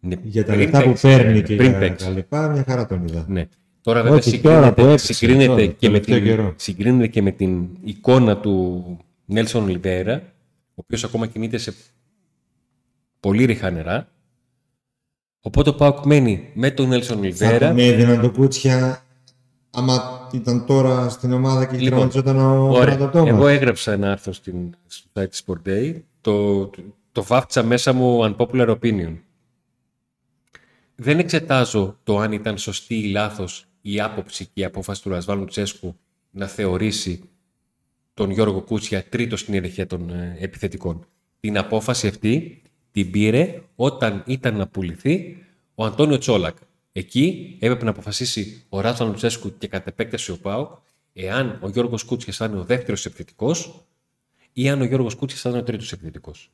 Ναι, 0.00 0.16
Για 0.22 0.44
τα 0.44 0.52
πριν 0.52 0.62
λεφτά 0.64 0.78
που 0.78 0.86
παίξει, 0.88 1.06
παίρνει 1.06 1.32
ναι, 1.32 1.40
και 1.40 1.56
πριν 1.56 1.70
για 1.70 1.78
παίξει. 1.78 2.06
τα 2.06 2.12
λοιπά 2.12 2.48
μια 2.48 2.64
χαρά 2.66 2.86
τον 2.86 3.06
είδα. 3.06 3.24
Ναι. 3.28 3.48
Τώρα 3.80 4.02
βέβαια 4.02 4.18
Όχι, 4.18 4.40
τώρα 4.40 4.72
που 4.72 4.80
συγκρίνεται, 4.80 4.88
έπαιξε, 4.88 5.12
συγκρίνεται, 5.12 5.46
τώρα, 5.46 5.66
και 5.66 5.88
με 5.88 6.00
τελευταίο 6.00 6.16
την, 6.16 6.24
καιρό. 6.24 6.54
συγκρίνεται 6.56 7.06
και 7.06 7.22
με 7.22 7.30
την 7.30 7.68
εικόνα 7.84 8.36
του 8.36 8.84
Νέλσον 9.24 9.62
Ολιβέρα, 9.62 10.22
ο 10.68 10.74
οποίος 10.74 11.04
ακόμα 11.04 11.26
κινείται 11.26 11.58
σε 11.58 11.72
πολύ 13.24 13.44
ριχά 13.44 13.70
νερά. 13.70 14.08
Οπότε 15.40 15.70
ο 15.70 15.74
Πάουκ 15.74 16.04
μένει 16.04 16.50
με 16.54 16.70
τον 16.70 16.88
Νέλσον 16.88 17.16
Θα 17.16 17.20
Ολιβέρα. 17.22 17.68
τον 17.68 17.78
έδιναν 17.78 18.20
το 18.20 18.30
κούτσια 18.30 19.04
άμα 19.70 20.28
ήταν 20.32 20.66
τώρα 20.66 21.08
στην 21.08 21.32
ομάδα 21.32 21.66
και 21.66 21.76
Λοιπόν, 21.76 21.88
τραυματιζόταν 21.90 22.38
ο 22.38 22.70
Ωραία. 22.70 22.84
Μπράντον 22.84 23.10
Τόμας. 23.10 23.28
Εγώ 23.28 23.46
έγραψα 23.46 23.92
ένα 23.92 24.10
άρθρο 24.10 24.32
στην, 24.32 24.74
στο 24.86 25.08
site 25.14 25.30
της 25.30 25.42
Sport 25.46 25.68
Day. 25.68 25.94
Το, 26.20 26.66
το, 26.66 26.82
το 27.12 27.22
βάφτισα 27.22 27.62
μέσα 27.62 27.92
μου 27.92 28.20
unpopular 28.36 28.76
opinion. 28.80 29.16
Δεν 30.94 31.18
εξετάζω 31.18 31.98
το 32.04 32.18
αν 32.18 32.32
ήταν 32.32 32.58
σωστή 32.58 32.94
ή 32.94 33.10
λάθος 33.10 33.66
η 33.80 34.00
άποψη 34.00 34.44
και 34.44 34.60
η 34.60 34.64
απόφαση 34.64 35.02
του 35.02 35.08
Ρασβάνου 35.08 35.44
Τσέσκου 35.44 35.96
να 36.30 36.46
θεωρήσει 36.46 37.22
τον 38.14 38.30
Γιώργο 38.30 38.60
Κούτσια 38.60 39.04
τρίτο 39.08 39.36
στην 39.36 39.54
ιεραρχία 39.54 39.86
των 39.86 40.10
ε, 40.10 40.36
επιθετικών. 40.40 41.06
Την 41.40 41.58
απόφαση 41.58 42.06
αυτή 42.06 42.62
την 42.94 43.10
πήρε 43.10 43.62
όταν 43.76 44.22
ήταν 44.26 44.56
να 44.56 44.66
πουληθεί 44.66 45.44
ο 45.74 45.84
Αντώνιο 45.84 46.18
Τσόλακ. 46.18 46.56
Εκεί 46.92 47.56
έπρεπε 47.60 47.84
να 47.84 47.90
αποφασίσει 47.90 48.62
ο 48.68 48.80
Ράσβαν 48.80 49.08
Λουτσέσκου 49.08 49.58
και 49.58 49.66
κατ' 49.66 49.86
επέκταση 49.86 50.30
ο 50.30 50.38
Πάουκ 50.38 50.70
εάν 51.12 51.58
ο 51.62 51.68
Γιώργος 51.68 52.02
Κούτσιας 52.04 52.36
θα 52.36 52.44
είναι 52.44 52.58
ο 52.58 52.64
δεύτερος 52.64 53.06
επιθετικός 53.06 53.84
ή 54.52 54.68
αν 54.68 54.80
ο 54.80 54.84
Γιώργος 54.84 55.14
Κούτσιας 55.14 55.40
θα 55.40 55.48
είναι 55.48 55.58
ο 55.58 55.62
τρίτος 55.62 55.92
επιθετικός. 55.92 56.50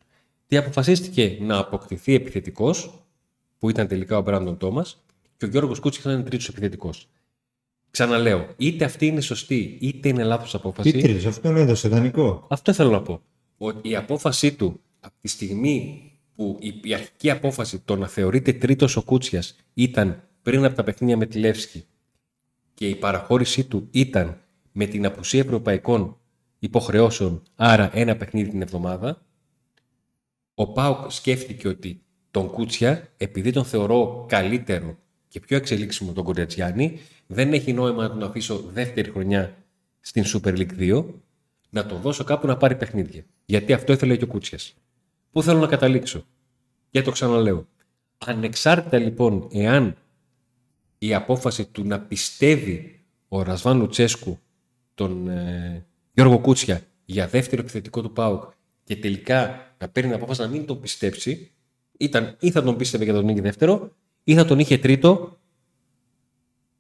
Τι 0.46 0.56
αποφασίστηκε 0.56 1.38
να 1.40 1.58
αποκτηθεί 1.58 2.14
επιθετικός, 2.14 3.04
που 3.58 3.70
ήταν 3.70 3.86
τελικά 3.86 4.18
ο 4.18 4.22
Μπράντον 4.22 4.56
Τόμας, 4.56 5.04
και 5.36 5.44
ο 5.44 5.48
Γιώργος 5.48 5.80
Κούτσιας 5.80 6.04
θα 6.04 6.12
είναι 6.12 6.22
τρίτος 6.22 6.48
επιθετικός. 6.48 7.08
Ξαναλέω, 7.90 8.48
είτε 8.56 8.84
αυτή 8.84 9.06
είναι 9.06 9.20
σωστή, 9.20 9.78
είτε 9.80 10.08
είναι 10.08 10.24
λάθος 10.24 10.54
απόφαση. 10.54 10.92
Τι 10.92 11.00
τρίτος, 11.02 11.26
αυτόν 11.26 11.56
έδωσε 11.56 11.88
δανεικό. 11.88 12.46
Αυτό 12.48 12.72
θέλω 12.72 12.90
να 12.90 13.02
πω. 13.02 13.22
Ότι 13.58 13.88
η 13.88 13.96
απόφασή 13.96 14.54
του 14.54 14.80
από 15.00 15.14
τη 15.20 15.28
στιγμή 15.28 16.09
που 16.40 16.58
η, 16.60 16.80
η 16.82 16.94
αρχική 16.94 17.30
απόφαση 17.30 17.78
το 17.78 17.96
να 17.96 18.08
θεωρείται 18.08 18.52
τρίτος 18.52 18.96
ο 18.96 19.02
Κούτσιας 19.02 19.56
ήταν 19.74 20.22
πριν 20.42 20.64
από 20.64 20.74
τα 20.74 20.84
παιχνίδια 20.84 21.16
με 21.16 21.26
τη 21.26 21.38
Λεύσκη 21.38 21.84
και 22.74 22.88
η 22.88 22.94
παραχώρησή 22.94 23.64
του 23.64 23.88
ήταν 23.90 24.40
με 24.72 24.86
την 24.86 25.06
απουσία 25.06 25.40
ευρωπαϊκών 25.40 26.16
υποχρεώσεων, 26.58 27.42
άρα 27.54 27.90
ένα 27.94 28.16
παιχνίδι 28.16 28.50
την 28.50 28.62
εβδομάδα, 28.62 29.22
ο 30.54 30.72
Πάουκ 30.72 31.10
σκέφτηκε 31.10 31.68
ότι 31.68 32.02
τον 32.30 32.50
Κούτσια, 32.50 33.08
επειδή 33.16 33.52
τον 33.52 33.64
θεωρώ 33.64 34.24
καλύτερο 34.28 34.98
και 35.28 35.40
πιο 35.40 35.56
εξελίξιμο 35.56 36.12
τον 36.12 36.24
Κοριατζιάννη, 36.24 37.00
δεν 37.26 37.52
έχει 37.52 37.72
νόημα 37.72 38.02
να 38.02 38.10
τον 38.10 38.22
αφήσω 38.22 38.64
δεύτερη 38.72 39.10
χρονιά 39.10 39.56
στην 40.00 40.24
Super 40.26 40.56
League 40.58 40.78
2, 40.78 41.04
να 41.70 41.86
τον 41.86 42.00
δώσω 42.00 42.24
κάπου 42.24 42.46
να 42.46 42.56
πάρει 42.56 42.76
παιχνίδια. 42.76 43.24
Γιατί 43.44 43.72
αυτό 43.72 43.92
ήθελε 43.92 44.16
και 44.16 44.24
ο 44.24 44.26
Κούτσιας. 44.26 44.74
Πού 45.30 45.42
θέλω 45.42 45.58
να 45.58 45.66
καταλήξω; 45.66 46.24
Και 46.90 47.02
το 47.02 47.10
ξαναλέω. 47.10 47.66
Ανεξάρτητα 48.18 48.98
λοιπόν 48.98 49.48
εάν 49.52 49.96
η 50.98 51.14
απόφαση 51.14 51.64
του 51.64 51.84
να 51.84 52.00
πιστεύει 52.00 53.04
ο 53.28 53.42
Ρασβάν 53.42 53.78
Λουτσέσκου 53.78 54.38
τον 54.94 55.28
ε, 55.28 55.86
Γιώργο 56.12 56.38
Κούτσια 56.38 56.82
για 57.04 57.26
δεύτερο 57.26 57.62
επιθετικό 57.62 58.02
του 58.02 58.12
ΠΑΟΚ 58.12 58.50
και 58.84 58.96
τελικά 58.96 59.74
να 59.78 59.88
παίρνει 59.88 60.10
την 60.10 60.18
απόφαση 60.18 60.40
να 60.40 60.46
μην 60.46 60.66
τον 60.66 60.80
πιστέψει, 60.80 61.50
ήταν 61.98 62.36
ή 62.40 62.50
θα 62.50 62.62
τον 62.62 62.76
πίστευε 62.76 63.04
για 63.04 63.12
τον 63.12 63.24
νίκη 63.24 63.40
δεύτερο, 63.40 63.92
ή 64.24 64.34
θα 64.34 64.44
τον 64.44 64.58
είχε 64.58 64.78
τρίτο 64.78 65.38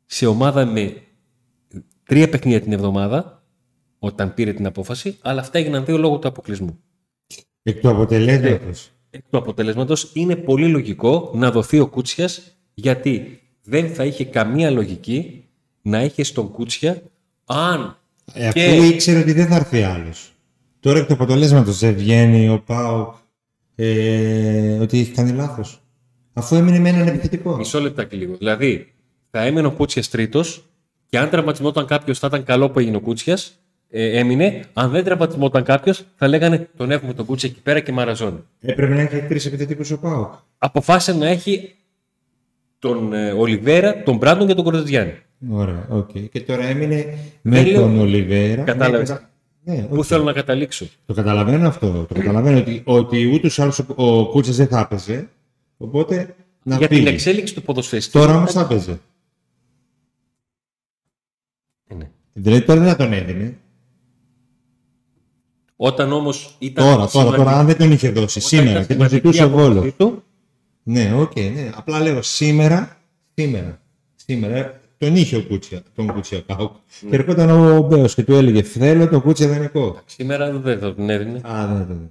σε 0.06 0.26
ομάδα 0.26 0.64
με 0.64 1.02
τρία 2.04 2.28
παιχνίδια 2.28 2.60
την 2.60 2.72
εβδομάδα, 2.72 3.42
όταν 3.98 4.34
πήρε 4.34 4.52
την 4.52 4.66
απόφαση, 4.66 5.18
αλλά 5.20 5.40
αυτά 5.40 5.58
έγιναν 5.58 5.84
δύο 5.84 5.98
λόγω 5.98 6.18
του 6.18 6.28
αποκλεισμού. 6.28 6.80
Εκ 7.62 7.80
του 7.80 7.88
αποτελέσματος. 7.88 8.90
Εκ 9.10 9.22
του 9.30 9.38
αποτελέσματος 9.38 10.10
είναι 10.14 10.36
πολύ 10.36 10.68
λογικό 10.68 11.30
να 11.34 11.50
δοθεί 11.50 11.78
ο 11.78 11.86
Κούτσιας 11.86 12.56
γιατί 12.74 13.40
δεν 13.62 13.88
θα 13.94 14.04
είχε 14.04 14.24
καμία 14.24 14.70
λογική 14.70 15.44
να 15.82 15.98
έχει 15.98 16.32
τον 16.32 16.50
Κούτσια 16.50 17.02
αν 17.44 17.98
Ε, 18.32 18.46
αφού 18.46 18.58
και 18.58 18.86
ήξερε 18.86 19.18
ότι 19.18 19.32
δεν 19.32 19.46
θα 19.46 19.56
έρθει 19.56 19.82
άλλος. 19.82 20.32
Τώρα 20.80 20.98
εκ 20.98 21.06
του 21.06 21.12
αποτελέσματος 21.12 21.78
δεν 21.78 21.94
βγαίνει 21.94 22.48
ο 22.48 22.62
Πάουκ 22.66 23.14
ε, 23.74 24.78
ότι 24.78 24.98
έχει 24.98 25.10
κάνει 25.10 25.32
λάθος. 25.32 25.82
Αφού 26.32 26.56
έμεινε 26.56 26.78
με 26.78 26.88
έναν 26.88 27.06
επιθετικό. 27.06 27.56
μισό 27.56 27.80
λεπτάκι 27.80 28.16
λίγο. 28.16 28.36
Δηλαδή 28.36 28.92
θα 29.30 29.42
έμεινε 29.42 29.66
ο 29.66 29.70
Κούτσιας 29.72 30.08
τρίτος 30.08 30.64
και 31.06 31.18
αν 31.18 31.30
τραυματισμόταν 31.30 31.86
κάποιος 31.86 32.18
θα 32.18 32.26
ήταν 32.26 32.44
καλό 32.44 32.70
που 32.70 32.78
έγινε 32.78 32.96
ο 32.96 33.00
Κούτσιας. 33.00 33.59
Ε, 33.92 34.18
έμεινε. 34.18 34.64
Αν 34.72 34.90
δεν 34.90 35.04
τραυματισμόταν 35.04 35.62
κάποιος, 35.64 36.04
θα 36.16 36.28
λέγανε 36.28 36.68
τον 36.76 36.90
έχουμε 36.90 37.12
τον 37.14 37.26
Κούτσια 37.26 37.48
εκεί 37.52 37.60
πέρα 37.60 37.80
και 37.80 37.92
μαραζώνει. 37.92 38.38
Έπρεπε 38.60 38.94
να 38.94 39.00
έχει 39.00 39.20
τρεις 39.22 39.46
επιθετικού 39.46 39.82
ο 39.92 39.98
Πάουκ. 39.98 40.32
Αποφάσισε 40.58 41.18
να 41.18 41.26
έχει 41.26 41.74
τον 42.78 43.12
ε, 43.12 43.30
Ολιβέρα, 43.32 44.02
τον 44.02 44.16
Μπράντον 44.16 44.46
και 44.46 44.54
τον 44.54 44.64
Κορδετζιάννη. 44.64 45.14
Ωραία, 45.50 45.86
οκ. 45.90 46.10
Και 46.32 46.40
τώρα 46.40 46.64
έμεινε 46.64 47.18
με 47.42 47.62
λέω- 47.64 47.80
τον 47.80 47.98
Ολιβέρα. 47.98 48.62
Κατάλαβες. 48.62 49.08
Ναι, 49.10 49.74
Ναι, 49.74 49.82
Πού 49.82 49.96
οκ. 49.96 50.04
θέλω 50.06 50.22
να 50.24 50.32
καταλήξω. 50.32 50.86
Το 51.06 51.14
καταλαβαίνω 51.14 51.68
αυτό. 51.68 52.04
Το 52.08 52.14
καταλαβαίνω 52.14 52.58
ότι, 52.58 52.82
ότι 52.84 53.26
ούτως 53.34 53.58
ή 53.58 53.62
άλλως 53.62 53.78
ο, 53.78 53.84
ο 54.18 54.26
Κούτσια 54.30 54.52
δεν 54.52 54.66
θα 54.66 54.80
έπαιζε. 54.80 55.28
Οπότε 55.76 56.34
να 56.62 56.76
Για 56.76 56.88
φύγει. 56.88 57.02
την 57.04 57.12
εξέλιξη 57.12 57.54
του 57.54 57.62
ποδοσφαιριστή. 57.62 58.12
Τώρα 58.12 58.34
όμως 58.36 58.52
θα 58.52 58.60
έπαιζε. 58.60 59.00
Ε, 61.88 61.94
ναι. 61.94 62.10
Δηλαδή 62.32 62.62
τώρα 62.62 62.80
δεν 62.80 62.88
θα 62.88 62.96
τον 62.96 63.12
έδινε. 63.12 63.56
Όταν 65.82 66.12
όμως 66.12 66.56
ήταν. 66.58 66.84
Τώρα, 66.84 66.96
τώρα, 66.96 67.08
σημαντική- 67.08 67.36
τώρα, 67.36 67.56
αν 67.58 67.66
δεν 67.66 67.76
τον 67.76 67.92
είχε 67.92 68.10
δώσει 68.10 68.38
όταν 68.38 68.48
σήμερα 68.48 68.70
ήταν 68.70 68.86
και 68.86 68.94
τον 68.94 69.08
σημαντική 69.08 69.16
ζητούσε 69.32 69.42
ο 69.42 69.46
απόφαση 69.46 69.68
Βόλος. 69.78 69.94
του, 69.96 70.22
Ναι, 70.82 71.12
οκ, 71.20 71.36
ναι. 71.36 71.70
Απλά 71.74 72.00
λέω 72.00 72.22
σήμερα, 72.22 72.96
σήμερα, 73.34 73.80
σήμερα. 74.14 74.80
τον 74.98 75.16
είχε 75.16 75.36
ο 75.36 75.42
Κούτσια, 75.48 75.82
τον 75.94 76.06
Κούτσια 76.12 76.42
ο 76.46 76.50
ΠΑΟΚ. 76.50 76.72
Και 77.10 77.16
ερχόταν 77.16 77.50
ο 77.50 77.80
Μπέος 77.80 78.14
και 78.14 78.22
του 78.24 78.32
έλεγε 78.34 78.62
Θέλω 78.62 79.08
το 79.08 79.20
Κούτσια 79.20 79.48
δανεικό. 79.48 79.98
Σήμερα 80.06 80.52
δεν 80.52 80.78
θα 80.78 80.94
τον 80.94 81.10
έδινε. 81.10 81.40
Α, 81.48 81.66
δεν, 81.66 81.86
δεν. 81.86 82.10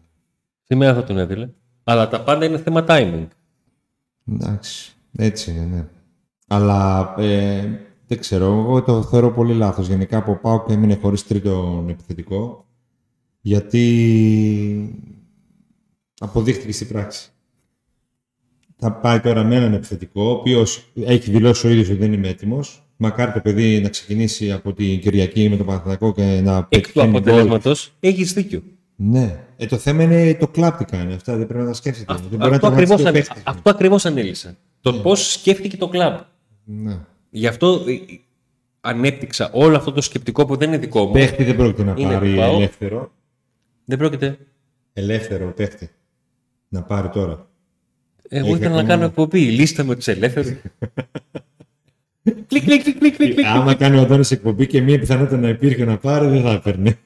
Σήμερα 0.63 0.93
θα 0.93 1.03
τον 1.03 1.17
έδινε. 1.17 1.53
Αλλά 1.83 2.07
τα 2.07 2.21
πάντα 2.21 2.45
είναι 2.45 2.57
θέμα 2.57 2.85
timing. 2.87 3.27
Εντάξει, 4.31 4.91
έτσι 5.17 5.51
είναι, 5.51 5.65
ναι. 5.75 5.85
Αλλά 6.47 7.13
ε, 7.17 7.63
δεν 8.07 8.19
ξέρω, 8.19 8.45
εγώ 8.45 8.81
το 8.83 9.03
θεωρώ 9.03 9.31
πολύ 9.31 9.53
λάθος. 9.53 9.87
Γενικά 9.87 10.17
ο 10.17 10.35
ΠΑΟΚ 10.35 10.73
έμεινε 10.73 10.97
χωρίς 11.01 11.27
τρίτον 11.27 11.89
επιθετικό, 11.89 12.65
γιατί 13.41 14.99
αποδείχτηκε 16.19 16.71
στην 16.71 16.87
πράξη. 16.87 17.29
Θα 18.77 18.91
πάει 18.91 19.19
τώρα 19.19 19.43
με 19.43 19.55
έναν 19.55 19.73
επιθετικό, 19.73 20.23
ο 20.23 20.29
οποίος 20.31 20.91
έχει 20.95 21.31
δηλώσει 21.31 21.67
ο 21.67 21.69
ίδιος 21.69 21.89
ότι 21.89 21.97
δεν 21.97 22.13
είμαι 22.13 22.27
έτοιμος. 22.27 22.83
Μακάρι 22.97 23.31
το 23.31 23.39
παιδί 23.39 23.79
να 23.81 23.89
ξεκινήσει 23.89 24.51
από 24.51 24.73
την 24.73 24.99
Κυριακή 24.99 25.49
με 25.49 25.57
το 25.57 25.63
Παναθηναϊκό 25.63 26.13
και 26.13 26.41
να 26.43 26.57
Εκ 26.57 26.63
του 26.63 26.69
πετυχαίνει 26.69 27.07
γκολ. 27.11 27.17
αποτελέσματος 27.19 27.93
έχεις 27.99 28.33
δίκιο. 28.33 28.63
Ναι. 28.95 29.43
Ε, 29.57 29.65
το 29.65 29.77
θέμα 29.77 30.03
είναι 30.03 30.33
το 30.39 30.47
κλαπ 30.47 30.77
τι 30.77 30.85
κάνει. 30.85 31.13
Αυτά 31.13 31.37
δεν 31.37 31.47
πρέπει 31.47 31.61
να 31.63 31.67
τα 31.69 31.73
σκέφτεται. 31.73 32.13
δεν 32.29 32.37
μπορεί 32.39 32.53
Αυτό 32.53 32.67
να 32.69 32.73
ακριβώς, 32.73 33.01
τραυματιστεί 33.01 33.03
ο 33.05 33.07
ανε- 33.09 33.23
παίκτης. 33.25 33.43
αυτό 33.45 33.69
ακριβώς 33.69 34.05
ανέλησα. 34.05 34.57
Το 34.81 34.93
πώς 34.93 35.31
σκέφτηκε 35.31 35.77
το 35.77 35.87
κλαμπ. 35.87 36.17
Ναι. 36.63 36.97
Γι' 37.29 37.47
αυτό 37.47 37.83
ε, 37.87 37.91
ε, 37.91 37.97
ανέπτυξα 38.81 39.49
όλο 39.53 39.75
αυτό 39.77 39.91
το 39.91 40.01
σκεπτικό 40.01 40.45
που 40.45 40.55
δεν 40.57 40.67
είναι 40.67 40.77
δικό 40.77 41.05
μου. 41.05 41.11
Παίχτη 41.11 41.43
δεν 41.43 41.55
πρόκειται 41.55 41.83
να 41.83 41.93
Είναι 41.97 42.13
πάρει 42.13 42.29
του 42.31 42.35
ΠΑΟΚ. 42.37 42.55
ελεύθερο. 42.55 43.11
Δεν 43.89 43.97
πρόκειται. 43.97 44.37
Ελεύθερο 44.93 45.51
παίχτη. 45.53 45.89
Να 46.69 46.83
πάρει 46.83 47.09
τώρα. 47.09 47.49
Εγώ 48.29 48.45
Έχει 48.47 48.55
ήθελα 48.55 48.69
να 48.69 48.75
ακόμα- 48.75 48.89
κάνω 48.93 49.05
εκπομπή. 49.05 49.39
Λίστα 49.39 49.83
με 49.83 49.95
τους 49.95 50.07
ελεύθερους. 50.07 50.49
κλικ, 52.47 52.63
κλικ, 52.63 52.83
κλικ, 52.83 52.97
κλικ, 52.99 53.15
κλικ, 53.15 53.33
κλικ. 53.33 53.45
Άμα 53.45 53.75
κάνει 53.75 53.97
ο 53.97 54.01
Αντώνης 54.01 54.31
εκπομπή 54.31 54.67
και 54.67 54.81
μία 54.81 54.99
πιθανότητα 54.99 55.37
να 55.37 55.49
υπήρχε 55.49 55.85
να 55.85 55.97
πάρει, 55.97 56.27
δεν 56.27 56.41
θα 56.41 56.51
έπαιρνε. 56.51 56.97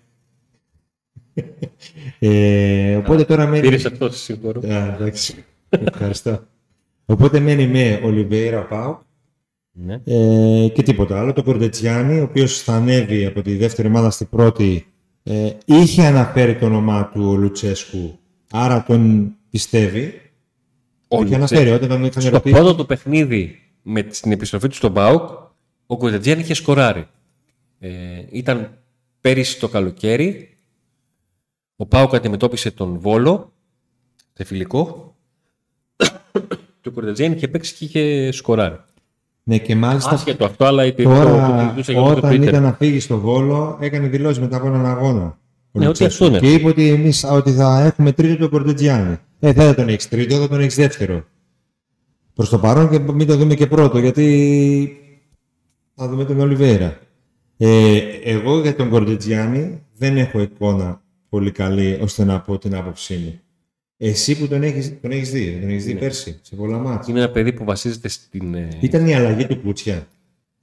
ε, 2.20 2.96
οπότε 2.96 3.24
τώρα 3.24 3.48
μένει... 3.48 3.62
Πήρες 3.62 3.86
αυτό, 3.86 4.10
σε 4.12 4.18
συγχωρώ. 4.18 4.62
Α, 4.70 4.94
εντάξει. 4.94 5.44
Ευχαριστώ. 5.70 6.48
Οπότε 7.06 7.40
μένει 7.40 7.68
με 7.68 8.00
Ολιβέιρα 8.04 8.66
ο 8.68 8.74
ΠΑΟΚ 8.74 9.00
Ναι. 9.72 9.94
ε, 10.06 10.68
και 10.74 10.84
τίποτα 10.84 11.20
άλλο. 11.20 11.34
Το 11.34 11.44
Κορντετσιάνι, 11.44 12.20
ο 12.20 12.24
οποίος 12.24 12.62
θα 12.62 12.74
ανέβει 12.74 13.26
από 13.26 13.42
τη 13.42 13.56
δεύτερη 13.56 13.88
ομάδα 13.88 14.10
στην 14.10 14.30
πρώτη, 14.30 14.88
ε, 15.24 15.52
είχε 15.66 16.06
αναφέρει 16.06 16.56
το 16.58 16.66
όνομά 16.66 17.10
του 17.14 17.26
ο 17.30 17.36
Λουτσέσκου, 17.36 18.20
άρα 18.52 18.84
τον 18.84 19.32
πιστεύει. 19.50 20.22
Ο 21.08 21.16
είχε 21.24 21.38
Λουτσέ- 21.38 21.58
αναφέρει 21.58 21.70
όταν 21.70 21.90
τον 21.90 22.04
είχαν 22.04 22.22
Στο 22.22 22.32
ρωτήσει. 22.32 22.56
πρώτο 22.56 22.76
του 22.76 22.86
παιχνίδι 22.86 23.60
με 23.82 24.02
την 24.04 24.32
επιστροφή 24.32 24.68
του 24.68 24.76
στον 24.76 24.92
Μπάουκ, 24.92 25.30
ο 25.86 25.98
Κοντετζιάν 25.98 26.40
είχε 26.40 26.54
σκοράρει. 26.54 27.08
Ε, 27.80 27.90
ήταν 28.32 28.78
πέρυσι 29.22 29.60
το 29.60 29.68
καλοκαίρι. 29.68 30.58
Ο 31.76 31.86
Πάουκ 31.86 32.16
αντιμετώπισε 32.16 32.72
τον 32.72 33.00
Βόλο 33.00 33.54
σε 34.34 34.44
φιλικό. 34.44 35.16
και 36.82 36.88
ο 36.88 36.92
Κοντετζιάν 36.92 37.32
είχε 37.32 37.48
παίξει 37.48 37.74
και 37.76 37.86
είχε 37.86 38.32
σκοράρει. 38.32 38.80
Ναι, 39.44 39.58
και 39.58 39.76
μάλιστα 39.76 40.12
Άσχετο 40.12 40.46
αυτό, 40.46 40.66
αλλά 40.66 40.84
το, 40.86 41.04
το, 41.04 41.04
το 41.04 41.10
Τώρα, 41.10 41.60
συζητούσα 41.60 41.92
για 41.92 42.02
το 42.02 42.08
όταν 42.18 42.32
Twitter. 42.32 42.42
ήταν 42.48 42.64
να 42.64 42.74
φύγει 42.74 43.00
στο 43.00 43.20
Βόλο, 43.20 43.78
έκανε 43.82 44.08
δηλώσεις 44.08 44.40
μετά 44.40 44.58
από 44.58 44.68
έναν 44.68 44.86
αγώνα. 44.86 45.38
ο 45.72 45.80
Ναι, 45.80 45.86
Λουτσέσκου. 45.86 46.26
ότι 46.26 46.36
αυτό 46.36 46.48
είναι. 46.48 46.56
Και 46.56 46.60
είπε 46.60 46.70
ότι, 46.70 46.90
εμείς, 46.90 47.24
ότι 47.24 47.52
θα 47.52 47.82
έχουμε 47.82 48.12
τρίτο 48.12 48.38
τον 48.38 48.50
Κορντετζιάννη. 48.50 49.18
Ε, 49.40 49.52
δεν 49.54 49.66
θα 49.66 49.76
τον 49.76 49.88
έχεις 49.90 50.08
τρίτο, 50.10 50.36
θα 50.36 50.48
τον 50.48 50.60
έχεις 50.60 50.76
δεύτερο. 50.76 51.24
Προς 52.34 52.50
το 52.50 52.60
παρόν 52.60 52.90
και 52.90 53.00
μην 53.00 53.28
το 53.28 53.38
δούμε 53.38 53.56
και 53.56 53.68
πρώτο, 53.68 53.98
γιατί 53.98 54.98
θα 55.96 56.08
δούμε 56.08 56.26
τον 56.26 56.40
Ολιβέρα. 56.40 56.98
Ε, 57.58 57.98
εγώ 58.24 58.60
για 58.60 58.76
τον 58.76 58.90
Κορντετζιάννη 58.90 59.82
δεν 59.98 60.18
έχω 60.18 60.42
εικόνα 60.42 61.02
πολύ 61.30 61.52
καλή 61.52 62.00
ώστε 62.02 62.24
να 62.24 62.40
πω 62.42 62.58
την 62.58 62.76
άποψή 62.76 63.14
μου. 63.16 63.40
Εσύ 63.98 64.38
που 64.40 64.48
τον 64.48 64.64
έχεις, 64.64 64.94
τον 65.02 65.12
έχεις 65.12 65.32
δει, 65.32 65.58
τον 65.62 65.70
έχεις 65.70 65.86
δει 65.86 65.96
πέρσι, 65.96 66.40
σε 66.42 66.56
πολλά 66.56 66.78
μάτια. 66.78 67.06
Είναι 67.10 67.20
ένα 67.20 67.30
παιδί 67.30 67.54
που 67.54 67.64
βασίζεται 67.64 68.08
στην. 68.08 68.54
ε, 68.54 68.68
Ήταν 68.80 69.08
η 69.08 69.16
αλλαγή 69.16 69.46
του 69.48 69.60
Κούτσια, 69.62 70.08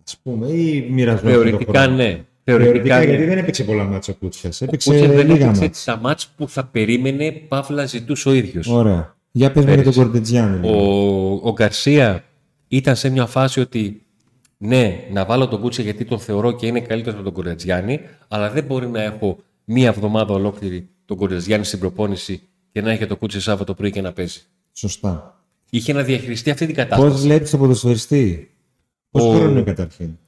ας 0.07 0.17
πούμε, 0.23 0.47
ή 0.47 0.89
μοιρασμένο 0.91 1.37
Θεωρητικά 1.37 1.87
ναι. 1.87 2.25
Θεωρητικά, 2.45 2.73
Θεωρητικά, 2.73 2.99
ναι. 2.99 3.05
γιατί 3.05 3.25
δεν 3.25 3.39
έπαιξε 3.39 3.65
πολλά 3.65 3.85
μάτσα 3.85 4.13
ο 4.13 4.17
Κούτσιας. 4.21 4.61
Ο 4.61 4.65
Έπαιξε 4.65 4.91
Κούτσερ 4.91 5.09
δεν 5.09 5.27
λίγα 5.27 5.45
έπαιξε 5.45 5.63
μάτσα. 5.63 5.93
τα 5.95 6.01
μάτς 6.01 6.29
που 6.37 6.49
θα 6.49 6.65
περίμενε, 6.65 7.31
παύλα 7.33 7.85
ζητούσε 7.87 8.29
ο 8.29 8.33
ίδιος. 8.33 8.67
Ωραία. 8.67 9.17
Για 9.31 9.53
πες 9.53 9.65
μου 9.65 9.73
για 9.75 9.83
τον 9.83 9.93
Πέρυσι. 9.93 10.01
Κορτετζιάννη. 10.01 10.69
Ο, 10.69 10.71
λοιπόν. 10.71 11.41
ο 11.43 11.53
Γκαρσία 11.53 12.25
ήταν 12.69 12.97
σε 12.97 13.11
μια 13.11 13.27
φάση 13.27 13.61
ότι 13.61 14.03
ναι, 14.57 15.05
να 15.13 15.25
βάλω 15.25 15.49
τον 15.49 15.61
Κούτσε 15.61 15.83
γιατί 15.83 16.05
τον 16.05 16.19
θεωρώ 16.19 16.53
και 16.53 16.67
είναι 16.67 16.81
καλύτερος 16.81 17.15
από 17.15 17.25
τον 17.25 17.33
Κορετζιάννη, 17.33 18.01
αλλά 18.29 18.51
δεν 18.51 18.65
μπορεί 18.65 18.89
να 18.89 19.03
έχω 19.03 19.39
μία 19.65 19.89
εβδομάδα 19.89 20.35
ολόκληρη 20.35 20.89
τον 21.05 21.17
Κορετζιάννη 21.17 21.65
στην 21.67 21.79
προπόνηση 21.79 22.41
και 22.73 22.81
να 22.81 22.91
έχει 22.91 23.07
το 23.07 23.17
Κούτσε 23.17 23.41
Σάββατο 23.41 23.75
πρωί 23.75 23.91
και 23.91 24.01
να 24.01 24.13
παίζει. 24.13 24.41
Σωστά. 24.73 25.45
Είχε 25.71 25.93
να 25.93 26.03
διαχειριστεί 26.03 26.51
αυτή 26.51 26.67
την 26.67 26.75
Πώς 26.75 26.85
κατάσταση. 26.85 27.23
βλέπεις 27.27 27.51
το 27.51 27.59
ποδοσφαιριστή; 27.59 28.51
Πώς 29.11 29.23
Ο- 29.25 29.31
χρόνο 29.31 29.51
είναι 29.51 29.63
καταρχήν; 29.63 30.19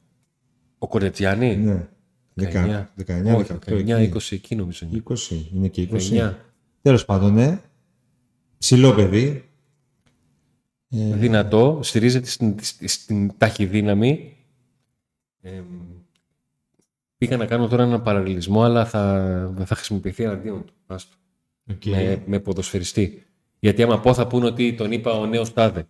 Ο 0.79 0.89
Κορετζιάννη. 0.89 1.57
Ναι. 1.57 1.89
19, 2.35 2.89
19, 2.97 3.35
Όχι, 3.37 3.53
18, 3.53 3.59
19, 3.75 3.99
εκεί. 3.99 4.13
20 4.15 4.33
εκεί 4.35 4.55
νομίζω. 4.57 4.87
είναι. 4.87 5.03
20. 5.09 5.47
Είναι 5.55 5.69
και 5.69 5.83
20. 5.83 5.99
19. 5.99 6.35
Τέλος 6.83 7.05
πάντων, 7.05 7.33
ναι. 7.35 7.61
Ψηλό 8.59 8.95
παιδί. 8.95 9.45
Ε, 10.89 11.15
Δυνατό, 11.17 11.81
στηρίζεται 11.83 12.27
στην, 12.29 12.57
στην, 12.61 12.89
στην 12.89 13.33
ταχυδύναμη. 13.39 14.37
Ε, 15.41 15.63
πήγα 17.19 17.37
να 17.37 17.47
κάνω 17.47 17.69
τώρα 17.69 17.83
έναν 17.83 18.03
παραλληλισμό, 18.03 18.63
αλλά 18.63 18.87
θα, 18.87 19.55
θα 19.65 19.75
χρησιμοποιηθεί 19.75 20.23
εναντίον 20.23 20.65
του. 20.65 20.73
Άστο. 20.87 21.17
Οκ. 21.70 21.85
με, 21.85 22.22
με 22.27 22.38
ποδοσφαιριστή. 22.38 23.22
Γιατί 23.59 23.83
άμα 23.83 24.01
πω 24.01 24.14
θα 24.14 24.27
πούνε 24.27 24.46
ότι 24.46 24.75
τον 24.75 24.92
είπα 24.92 25.12
ο 25.12 25.27
νέος 25.27 25.53
τάδε. 25.53 25.87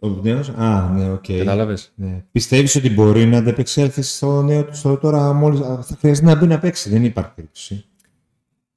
Ο 0.00 0.08
νέος, 0.08 0.48
α, 0.48 0.90
ναι, 0.96 1.10
οκ. 1.10 1.24
Κατάλαβες; 1.38 1.92
Ναι. 1.94 2.24
Πιστεύεις 2.32 2.74
ότι 2.76 2.90
μπορεί 2.90 3.26
να 3.26 3.38
αντεπεξέλθει 3.38 4.02
στο 4.02 4.42
νέο 4.42 4.64
του 4.64 4.74
στο 4.76 4.96
τώρα 4.96 5.32
μόλις 5.32 5.60
α, 5.60 5.82
θα 5.82 5.96
χρειαστεί 6.00 6.24
να 6.24 6.34
μπει 6.36 6.46
να 6.46 6.58
παίξει. 6.58 6.90
Δεν 6.90 7.04
υπάρχει 7.04 7.30
περίπτωση. 7.34 7.84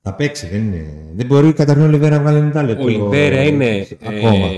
Θα 0.01 0.13
παίξει, 0.13 0.47
δεν 0.47 0.63
είναι. 0.63 1.11
Δεν 1.13 1.25
μπορεί 1.25 1.53
καταρχήν 1.53 1.85
ο 1.85 1.89
Ολιβέιρα 1.89 2.17
να 2.17 2.21
βγάλει 2.21 2.51
90 2.55 2.65
λεπτό. 2.65 2.83
Ο 2.83 2.87
Ολιβέιρα 2.87 3.43
είναι, 3.43 3.87
Ακόμα. 4.03 4.45
ε, 4.45 4.51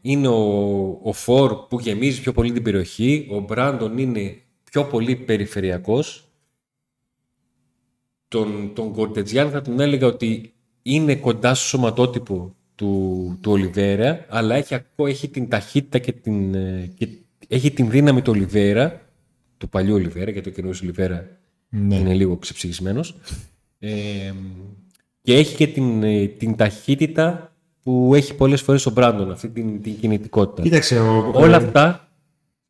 είναι 0.00 0.28
ο, 0.28 0.98
ο 1.02 1.12
Φορ 1.12 1.52
που 1.54 1.80
γεμίζει 1.80 2.20
πιο 2.20 2.32
πολύ 2.32 2.52
την 2.52 2.62
περιοχή. 2.62 3.28
Ο 3.30 3.38
Μπράντον 3.40 3.98
είναι 3.98 4.36
πιο 4.70 4.84
πολύ 4.84 5.16
περιφερειακός. 5.16 6.28
Τον, 8.28 8.70
τον 8.74 8.92
Κορτετζιάν 8.92 9.50
θα 9.50 9.62
τον 9.62 9.80
έλεγα 9.80 10.06
ότι 10.06 10.54
είναι 10.82 11.14
κοντά 11.14 11.54
στο 11.54 11.66
σωματότυπο 11.66 12.54
του, 12.74 13.38
του 13.40 13.52
Ολιβέρα, 13.52 14.24
αλλά 14.28 14.54
έχει, 14.54 14.74
ακό- 14.74 15.08
έχει 15.08 15.28
την 15.28 15.48
ταχύτητα 15.48 15.98
και 15.98 16.12
την, 16.12 16.54
ε, 16.54 16.90
και 16.94 17.08
έχει 17.48 17.70
την 17.70 17.90
δύναμη 17.90 18.22
του 18.22 18.32
Ολιβέρα, 18.34 19.00
του 19.58 19.68
παλιού 19.68 19.94
Ολιβέρα, 19.94 20.30
γιατί 20.30 20.48
ο 20.48 20.52
καινούριο 20.52 20.78
Ολιβέρα 20.82 21.26
Ναι. 21.68 21.94
είναι 21.96 22.14
λίγο 22.14 22.36
ξεψυχισμένος. 22.36 23.14
Ε, 23.78 24.32
και 25.22 25.34
έχει 25.36 25.56
και 25.56 25.66
την, 25.66 26.02
ε, 26.02 26.26
την 26.26 26.56
ταχύτητα 26.56 27.52
που 27.82 28.14
έχει 28.14 28.34
πολλές 28.34 28.62
φορές 28.62 28.86
ο 28.86 28.90
Μπράντον, 28.90 29.30
αυτή 29.30 29.48
την, 29.48 29.82
την 29.82 29.98
κινητικότητα. 30.00 30.62
Κοίταξε, 30.62 30.98
ο... 30.98 31.30
Όλα 31.34 31.56
αυτά 31.56 32.08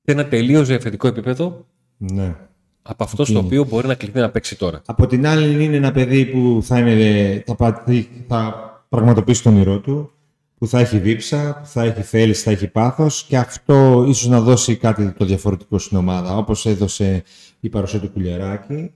σε 0.02 0.12
ένα 0.12 0.26
τελείως 0.26 0.68
διαφορετικό 0.68 1.06
επίπεδο 1.08 1.66
Ναι. 1.96 2.34
Από 2.82 3.04
αυτός 3.04 3.28
στο 3.28 3.38
οποίο 3.38 3.64
μπορεί 3.64 3.86
να 3.86 3.94
κληθεί 3.94 4.18
να 4.18 4.30
παίξει 4.30 4.58
τώρα. 4.58 4.82
Από 4.86 5.06
την 5.06 5.26
άλλη 5.26 5.64
είναι 5.64 5.76
ένα 5.76 5.92
παιδί 5.92 6.26
που 6.26 6.60
θα, 6.62 6.78
είναι, 6.78 7.42
θα, 7.46 7.54
πα- 7.54 7.84
θα 8.28 8.54
πραγματοποιήσει 8.88 9.42
τον 9.42 9.54
όνειρό 9.54 9.78
του, 9.80 10.12
που 10.58 10.66
θα 10.66 10.80
έχει 10.80 10.98
δίψα, 10.98 11.58
που 11.60 11.66
θα 11.66 11.82
έχει 11.82 12.02
θέληση, 12.02 12.42
θα 12.42 12.50
έχει 12.50 12.66
πάθος 12.68 13.24
και 13.24 13.36
αυτό 13.36 14.04
ίσως 14.08 14.28
να 14.28 14.40
δώσει 14.40 14.76
κάτι 14.76 15.12
το 15.12 15.24
διαφορετικό 15.24 15.78
στην 15.78 15.96
ομάδα, 15.96 16.36
όπως 16.36 16.66
έδωσε 16.66 17.22
η 17.60 17.68
παρουσία 17.68 18.00
του 18.00 18.10
Κουλιαράκη. 18.10 18.90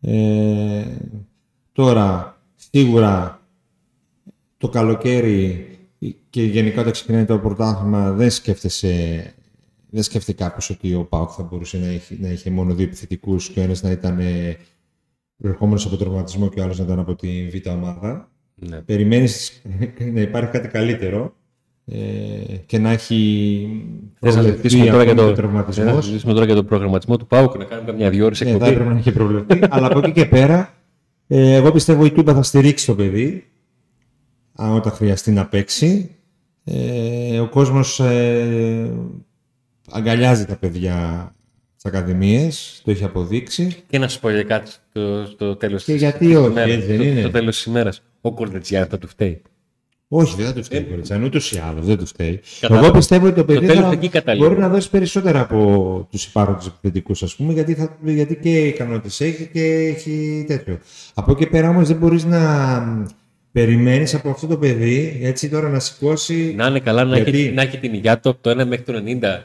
Ε, 0.00 0.84
τώρα, 1.72 2.38
σίγουρα 2.54 3.42
το 4.56 4.68
καλοκαίρι 4.68 5.66
και 6.30 6.42
γενικά 6.42 6.80
όταν 6.80 6.92
ξεκινάει 6.92 7.24
το 7.24 7.38
πρωτάθλημα 7.38 8.12
δεν 8.12 8.30
σκέφτεσαι 8.30 9.24
δεν 9.90 10.02
σκέφτεται 10.02 10.44
κάποιος 10.44 10.70
ότι 10.70 10.94
ο 10.94 11.04
Πάουκ 11.04 11.30
θα 11.36 11.42
μπορούσε 11.42 11.78
να 11.78 11.86
έχει, 11.86 12.18
να 12.20 12.28
είχε 12.28 12.50
μόνο 12.50 12.74
δύο 12.74 12.84
επιθετικούς 12.84 13.48
και 13.48 13.60
ο 13.60 13.62
ένας 13.62 13.82
να 13.82 13.90
ήταν 13.90 14.18
ε, 14.18 14.56
προερχόμενος 15.36 15.86
από 15.86 15.96
τραυματισμό 15.96 16.48
και 16.48 16.60
ο 16.60 16.62
άλλος 16.62 16.78
να 16.78 16.84
ήταν 16.84 16.98
από 16.98 17.14
τη 17.14 17.48
β' 17.48 17.68
ομάδα. 17.68 18.30
Ναι. 18.54 18.80
Περιμένεις 18.80 19.62
να 20.14 20.20
υπάρχει 20.20 20.50
κάτι 20.50 20.68
καλύτερο 20.68 21.34
ε, 21.84 21.96
και 22.66 22.78
να 22.78 22.90
έχει 22.90 23.68
Θες 24.20 24.34
να 24.34 24.40
προβλεφθεί 24.40 24.68
συζητήσουμε 24.68 24.90
τώρα, 24.90 25.02
για 25.02 25.12
ακόμη 25.12 25.26
το, 25.26 25.32
ο 25.32 25.36
τραυματισμός. 25.36 25.86
θες 25.86 25.94
να 25.94 26.00
συζητήσουμε 26.00 26.32
τώρα 26.32 26.44
για 26.44 26.54
το 26.54 26.64
προγραμματισμό 26.64 27.16
του 27.16 27.26
ΠΑΟΚ, 27.26 27.56
να 27.56 27.64
κάνουμε 27.64 27.90
καμιά 27.90 28.10
δύο 28.10 28.24
ώρες 28.24 28.40
Ναι, 28.40 28.46
θα 28.46 28.52
εκπομπή. 28.52 28.70
έπρεπε 28.70 28.90
να 28.92 28.98
είχε 28.98 29.12
προβλεφθεί. 29.12 29.58
αλλά 29.70 29.86
από 29.86 29.98
εκεί 29.98 30.12
και 30.12 30.26
πέρα, 30.26 30.74
ε, 31.26 31.54
εγώ 31.54 31.72
πιστεύω 31.72 32.04
η 32.04 32.10
Τούμπα 32.10 32.34
θα 32.34 32.42
στηρίξει 32.42 32.86
το 32.86 32.94
παιδί 32.94 33.44
αν 34.54 34.74
όταν 34.74 34.92
χρειαστεί 34.92 35.30
να 35.30 35.46
παίξει. 35.46 36.10
Ε, 36.64 37.40
ο 37.40 37.48
κόσμος 37.48 38.00
ε, 38.00 38.92
αγκαλιάζει 39.90 40.44
τα 40.44 40.56
παιδιά 40.56 41.32
τις 41.74 41.84
ακαδημίες, 41.84 42.80
το 42.84 42.90
έχει 42.90 43.04
αποδείξει. 43.04 43.76
Και 43.88 43.98
να 43.98 44.08
σου 44.08 44.20
πω 44.20 44.30
για 44.30 44.42
κάτι 44.42 44.70
στο, 44.70 45.26
στο 45.26 45.56
τέλος 45.56 45.84
Και 45.84 45.92
της 45.92 46.00
γιατί 46.00 46.36
όχι, 46.36 46.50
ημέρας, 46.50 46.70
έτσι 46.74 46.86
δεν 46.86 46.96
στο- 46.96 47.04
είναι; 47.04 47.20
Στο 47.20 47.30
τέλος 47.30 47.56
της 47.56 47.64
ημέρας. 47.64 48.02
Ο 48.20 48.32
Κορδετσιάν 48.32 48.86
θα 48.86 48.98
του 48.98 49.08
φταίει. 49.08 49.42
Όχι, 50.10 50.34
δεν 50.36 50.46
θα 50.46 50.52
του 50.52 50.62
φταίει. 50.64 50.86
Ε, 51.10 51.18
ούτως 51.24 51.52
ή 51.52 51.58
άλλως 51.68 51.86
δεν 51.86 51.98
τους 51.98 52.10
φταίει. 52.10 52.40
Κατάλαβα. 52.60 52.86
Εγώ 52.86 52.96
πιστεύω 52.96 53.26
ότι 53.26 53.34
το 53.34 53.44
παιδί 53.44 53.66
τέλος 53.66 53.84
θα 53.84 53.92
εκεί 53.92 54.08
καταλήγω. 54.08 54.48
μπορεί 54.48 54.60
να 54.60 54.68
δώσει 54.68 54.90
περισσότερα 54.90 55.40
από 55.40 56.08
τους 56.10 56.24
υπάρχοντες 56.26 56.66
επιθετικούς, 56.66 57.22
ας 57.22 57.34
πούμε, 57.36 57.52
γιατί, 57.52 57.74
θα, 57.74 57.96
γιατί 58.04 58.36
και 58.36 58.58
ικανότητες 58.66 59.20
έχει 59.20 59.48
και 59.52 59.62
έχει 59.64 60.44
τέτοιο. 60.46 60.78
Από 61.14 61.32
εκεί 61.32 61.46
πέρα 61.46 61.68
όμως 61.68 61.88
δεν 61.88 61.96
μπορείς 61.96 62.24
να 62.24 62.82
περιμένεις 63.52 64.14
από 64.14 64.30
αυτό 64.30 64.46
το 64.46 64.56
παιδί 64.58 65.18
έτσι 65.22 65.48
τώρα 65.48 65.68
να 65.68 65.78
σηκώσει 65.78 66.54
Να 66.56 66.66
είναι 66.66 66.80
καλά, 66.80 67.04
να, 67.04 67.16
Γιατί; 67.16 67.38
έχει, 67.38 67.50
να 67.52 67.62
έχει 67.62 67.78
την 67.78 67.94
υγειά 67.94 68.18
του 68.20 68.28
από 68.30 68.38
το 68.42 68.50
1 68.50 68.66
μέχρι 68.66 68.84
το 68.84 68.92
90. 68.92 69.44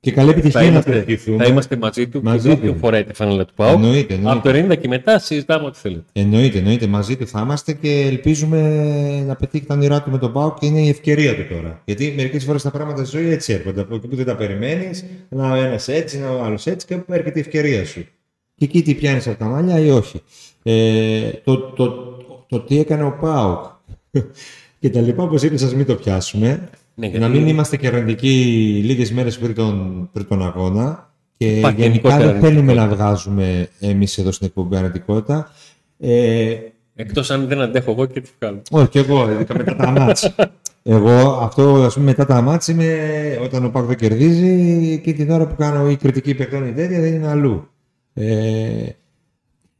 Και 0.00 0.10
καλή 0.12 0.30
Θα 0.30 0.36
επιτυχία 0.38 0.60
να 0.60 0.66
είμαστε, 0.66 0.90
προηγηθούμε. 0.90 1.44
θα 1.44 1.50
είμαστε 1.50 1.76
μαζί 1.76 2.08
του 2.08 2.22
Μαζί 2.22 2.42
και 2.42 2.48
με 2.48 2.54
όποιον 2.54 2.72
του. 2.72 2.78
φοράει 2.78 3.04
τη 3.04 3.14
φανέλα 3.14 3.44
του 3.44 3.54
ΠΑΟΚ. 3.54 3.74
Εννοείται, 3.74 4.14
εννοείται. 4.14 4.38
Από 4.38 4.68
το 4.68 4.74
90 4.74 4.80
και 4.80 4.88
μετά 4.88 5.18
συζητάμε 5.18 5.66
ό,τι 5.66 5.78
θέλετε. 5.78 6.04
Εννοείται, 6.12 6.58
εννοείται. 6.58 6.86
Μαζί 6.86 7.16
του 7.16 7.26
θα 7.26 7.40
είμαστε 7.40 7.72
και 7.72 8.00
ελπίζουμε 8.00 8.60
να 9.26 9.36
πετύχει 9.36 9.64
τα 9.66 9.74
όνειρά 9.74 10.02
του 10.02 10.10
με 10.10 10.18
τον 10.18 10.32
Πάο 10.32 10.54
και 10.54 10.66
είναι 10.66 10.80
η 10.80 10.88
ευκαιρία 10.88 11.34
του 11.36 11.54
τώρα. 11.54 11.82
Γιατί 11.84 12.12
μερικές 12.16 12.44
φορές 12.44 12.62
τα 12.62 12.70
πράγματα 12.70 13.04
στη 13.04 13.16
ζωή 13.16 13.30
έτσι 13.30 13.52
έρχονται. 13.52 13.80
Από 13.80 13.94
εκεί 13.94 14.06
που 14.06 14.16
δεν 14.16 14.24
τα 14.26 14.36
περιμένεις, 14.36 15.04
να 15.28 15.52
ο 15.52 15.54
ένας 15.54 15.88
έτσι, 15.88 16.18
να 16.18 16.30
ο 16.30 16.42
άλλος 16.44 16.66
έτσι 16.66 16.86
και 16.86 16.94
από 16.94 17.14
έρχεται 17.14 17.38
η 17.38 17.42
ευκαιρία 17.42 17.84
σου. 17.86 18.06
Και 18.54 18.64
εκεί 18.64 18.82
τι 18.82 18.94
πιάνεις 18.94 19.26
από 19.26 19.38
τα 19.38 19.44
μαλλιά 19.44 19.78
ή 19.78 19.90
όχι. 19.90 20.22
Ε, 20.62 21.30
το, 21.44 21.58
το, 21.58 21.88
το, 21.88 22.44
το 22.48 22.60
τι 22.60 22.78
έκανε 22.78 23.02
ο 23.04 23.16
Πάοκ 23.20 23.64
και 24.80 24.90
τα 24.90 25.00
λοιπά, 25.00 25.22
όπως 25.22 25.42
είπε, 25.42 25.64
α 25.64 25.68
μην 25.76 25.86
το 25.86 25.94
πιάσουμε. 25.94 26.68
Ναι, 26.94 27.08
να 27.08 27.16
γιατί- 27.18 27.32
μην 27.38 27.46
είμαστε 27.46 27.76
και 27.76 27.86
αρνητικοί 27.86 28.32
λίγες 28.84 29.12
μέρες 29.12 29.38
πριν 29.38 29.54
τον, 29.54 30.08
πριν 30.12 30.26
τον 30.28 30.42
αγώνα. 30.44 31.12
Και 31.36 31.58
Υπάρχει 31.58 31.80
γενικά 31.80 32.08
γενικότερα 32.08 32.32
δεν 32.32 32.40
θέλουμε 32.40 32.72
να 32.72 32.82
αρνητικότητα. 32.82 33.04
βγάζουμε 33.04 33.68
εμείς 33.80 34.18
εδώ 34.18 34.30
στην 34.32 34.46
εκπομπή 34.46 34.76
αρνητικότητα. 34.76 35.50
Ε, 35.98 36.56
Εκτός 36.94 37.30
αν 37.30 37.46
δεν 37.48 37.60
αντέχω 37.60 37.90
εγώ 37.90 38.06
και 38.06 38.20
τι 38.20 38.30
βγάλω. 38.40 38.62
όχι, 38.70 38.88
και 38.88 38.98
εγώ, 38.98 39.30
ειδικά 39.30 39.56
μετά 39.56 39.76
τα 39.76 39.90
μάτς. 39.90 40.34
Εγώ 40.82 41.10
αυτό, 41.42 41.74
ας 41.74 41.94
πούμε, 41.94 42.04
μετά 42.06 42.26
τα 42.26 42.40
μάτς 42.40 42.68
είμαι, 42.68 42.96
όταν 43.42 43.64
ο 43.64 43.68
Πάκ 43.70 43.84
δεν 43.84 43.96
κερδίζει 43.96 44.98
και 45.04 45.12
την 45.12 45.30
ώρα 45.30 45.46
που 45.46 45.54
κάνω 45.56 45.90
η 45.90 45.96
κριτική 45.96 46.34
παιχτών 46.34 46.68
η 46.68 46.72
τέτοια 46.72 47.00
δεν 47.00 47.14
είναι 47.14 47.28
αλλού. 47.28 47.68
Ε, 48.14 48.86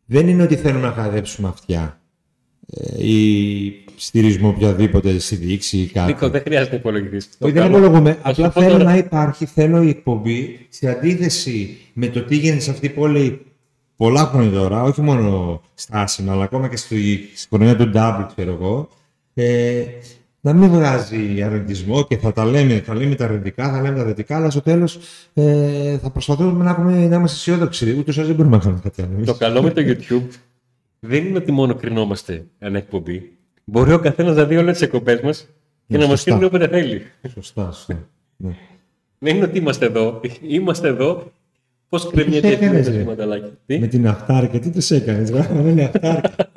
δεν 0.06 0.28
είναι 0.28 0.42
ότι 0.42 0.56
θέλουμε 0.56 0.86
να 0.86 0.92
χαδέψουμε 0.92 1.48
αυτιά 1.48 2.00
ε, 2.66 3.06
ή 3.06 3.84
στηρίζουμε 4.00 4.48
οποιαδήποτε 4.48 5.18
συνδείξη 5.18 5.78
ή 5.78 5.86
κάτι. 5.86 6.12
Νίκο, 6.12 6.28
δεν 6.28 6.40
χρειάζεται 6.40 6.70
να 6.70 6.76
υπολογιστή. 6.76 7.36
Όχι, 7.38 7.52
δεν 7.52 7.62
απολογούμε. 7.62 8.12
σου 8.12 8.18
Απλά 8.22 8.50
πω 8.50 8.60
θέλω 8.60 8.72
τώρα- 8.72 8.84
να 8.84 8.96
υπάρχει, 8.96 9.46
θέλω 9.46 9.82
η 9.82 9.88
εκπομπή 9.88 10.66
σε 10.68 10.88
αντίθεση 10.90 11.76
με 11.92 12.06
το 12.08 12.22
τι 12.22 12.36
γίνεται 12.36 12.60
σε 12.60 12.70
αυτή 12.70 12.86
την 12.86 12.96
πόλη 12.96 13.40
πολλά 13.96 14.24
χρόνια 14.24 14.50
τώρα, 14.50 14.82
όχι 14.82 15.00
μόνο 15.00 15.60
στα 15.74 16.00
άσημα, 16.00 16.32
αλλά 16.32 16.44
ακόμα 16.44 16.68
και 16.68 16.76
στη, 16.76 17.28
στη 17.34 17.48
χρονιά 17.54 17.76
του 17.76 17.90
Double, 17.94 18.26
ξέρω 18.36 18.52
εγώ, 18.52 18.88
ε, 19.34 19.82
να 20.40 20.52
μην 20.52 20.68
βγάζει 20.70 21.42
αρνητισμό 21.42 22.04
και 22.06 22.16
θα 22.16 22.32
τα 22.32 22.44
λέμε, 22.44 22.82
θα 22.84 22.94
λέμε 22.94 23.14
τα 23.14 23.24
αρνητικά, 23.24 23.70
θα 23.70 23.80
λέμε 23.82 23.96
τα 23.98 24.04
θετικά, 24.04 24.36
αλλά 24.36 24.50
στο 24.50 24.60
τέλος 24.62 24.98
ε, 25.34 25.98
θα 25.98 26.10
προσπαθούμε 26.10 26.64
να, 26.64 26.70
έχουμε, 26.70 26.92
να 27.06 27.16
είμαστε 27.16 27.36
αισιόδοξοι. 27.36 27.96
Ούτως 27.98 28.16
ή 28.16 28.22
δεν 28.22 28.34
μπορούμε 28.34 28.56
να 28.56 28.62
κάνουμε 28.62 28.80
κάτι 28.82 29.02
άλλο. 29.02 29.10
εμείς. 29.14 29.26
Το 29.26 29.34
καλό 29.34 29.62
με 29.62 29.70
το 29.70 29.82
YouTube 29.86 30.26
δεν 31.00 31.26
είναι 31.26 31.38
ότι 31.38 31.52
μόνο 31.52 31.74
κρινόμαστε 31.74 32.44
ένα 32.58 32.78
εκπομπή. 32.78 33.32
Μπορεί 33.70 33.92
ο 33.92 33.98
καθένας 33.98 34.36
να 34.36 34.44
δει 34.44 34.56
όλες 34.56 34.72
τις 34.72 34.82
εκπομπές 34.82 35.20
μας 35.20 35.48
και 35.86 35.96
Ναι, 35.96 36.02
να 36.02 36.06
μας 36.08 36.18
σωστά. 36.18 36.30
κρίνει 36.30 36.44
όποτε 36.46 36.68
θέλει. 36.68 37.02
Σωστά, 37.34 37.70
σωστά. 37.72 38.08
Ναι. 38.36 38.56
Δεν 39.18 39.36
είναι 39.36 39.44
ότι 39.44 39.58
είμαστε 39.58 39.86
εδώ. 39.86 40.20
Είμαστε 40.48 40.88
εδώ. 40.88 41.32
Πώς 41.88 42.02
τους 42.02 42.12
κρεμιέται 42.12 42.48
η 42.48 42.52
έκανες, 42.52 42.78
ευθύνη 42.78 42.96
ρε; 42.96 43.02
σα, 43.02 43.08
Ματαλάκη. 43.10 43.50
Τι, 43.66 43.78
Με 43.78 43.86
την 43.86 44.08
αυτάρκεια, 44.08 44.60
τι 44.60 44.70
του 44.70 44.94
έκανες, 44.94 45.30
δεν 45.30 45.66
είναι 45.66 45.82
αυτάρκεια. 45.94 46.50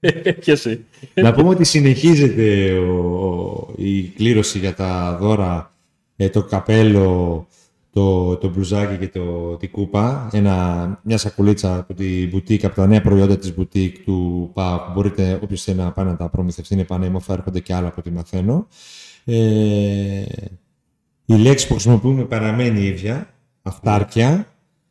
έπιασε. 0.00 0.80
Να 1.14 1.32
πούμε 1.32 1.48
ότι 1.48 1.64
συνεχίζεται 1.64 2.72
ο, 2.78 2.94
ο- 3.26 3.74
η 3.76 4.02
κλήρωση 4.02 4.58
για 4.58 4.74
τα 4.74 5.16
δώρα, 5.20 5.72
ε, 6.16 6.28
το 6.28 6.42
καπέλο, 6.42 7.46
το, 7.94 8.36
το 8.36 8.48
μπλουζάκι 8.48 8.96
και 8.96 9.18
το, 9.18 9.56
την 9.56 9.70
κούπα. 9.70 10.28
Ένα, 10.32 11.00
μια 11.02 11.18
σακουλίτσα 11.18 11.76
από 11.76 11.94
την 11.94 12.28
μπουτίκ, 12.28 12.64
από 12.64 12.74
τα 12.74 12.86
νέα 12.86 13.00
προϊόντα 13.00 13.38
της 13.38 13.54
μπουτίκ 13.54 13.98
του 14.04 14.50
ΠΑΟΚ. 14.54 14.80
Μπορείτε, 14.94 15.38
όποιος 15.42 15.62
θέλει 15.62 15.78
να 15.78 15.92
πάει 15.92 16.04
να 16.06 16.16
τα 16.16 16.28
προμηθευτεί, 16.28 16.74
είναι 16.74 16.84
πανέμορφα, 16.84 17.32
έρχονται 17.32 17.60
και 17.60 17.74
άλλα 17.74 17.86
από 17.86 17.96
ό,τι 17.98 18.10
μαθαίνω. 18.10 18.66
Ε, 19.24 19.34
η 21.24 21.34
λέξη 21.34 21.66
που 21.66 21.72
χρησιμοποιούμε 21.72 22.22
παραμένει 22.22 22.80
η 22.80 22.86
ίδια, 22.86 23.28
αυτάρκεια. 23.62 24.46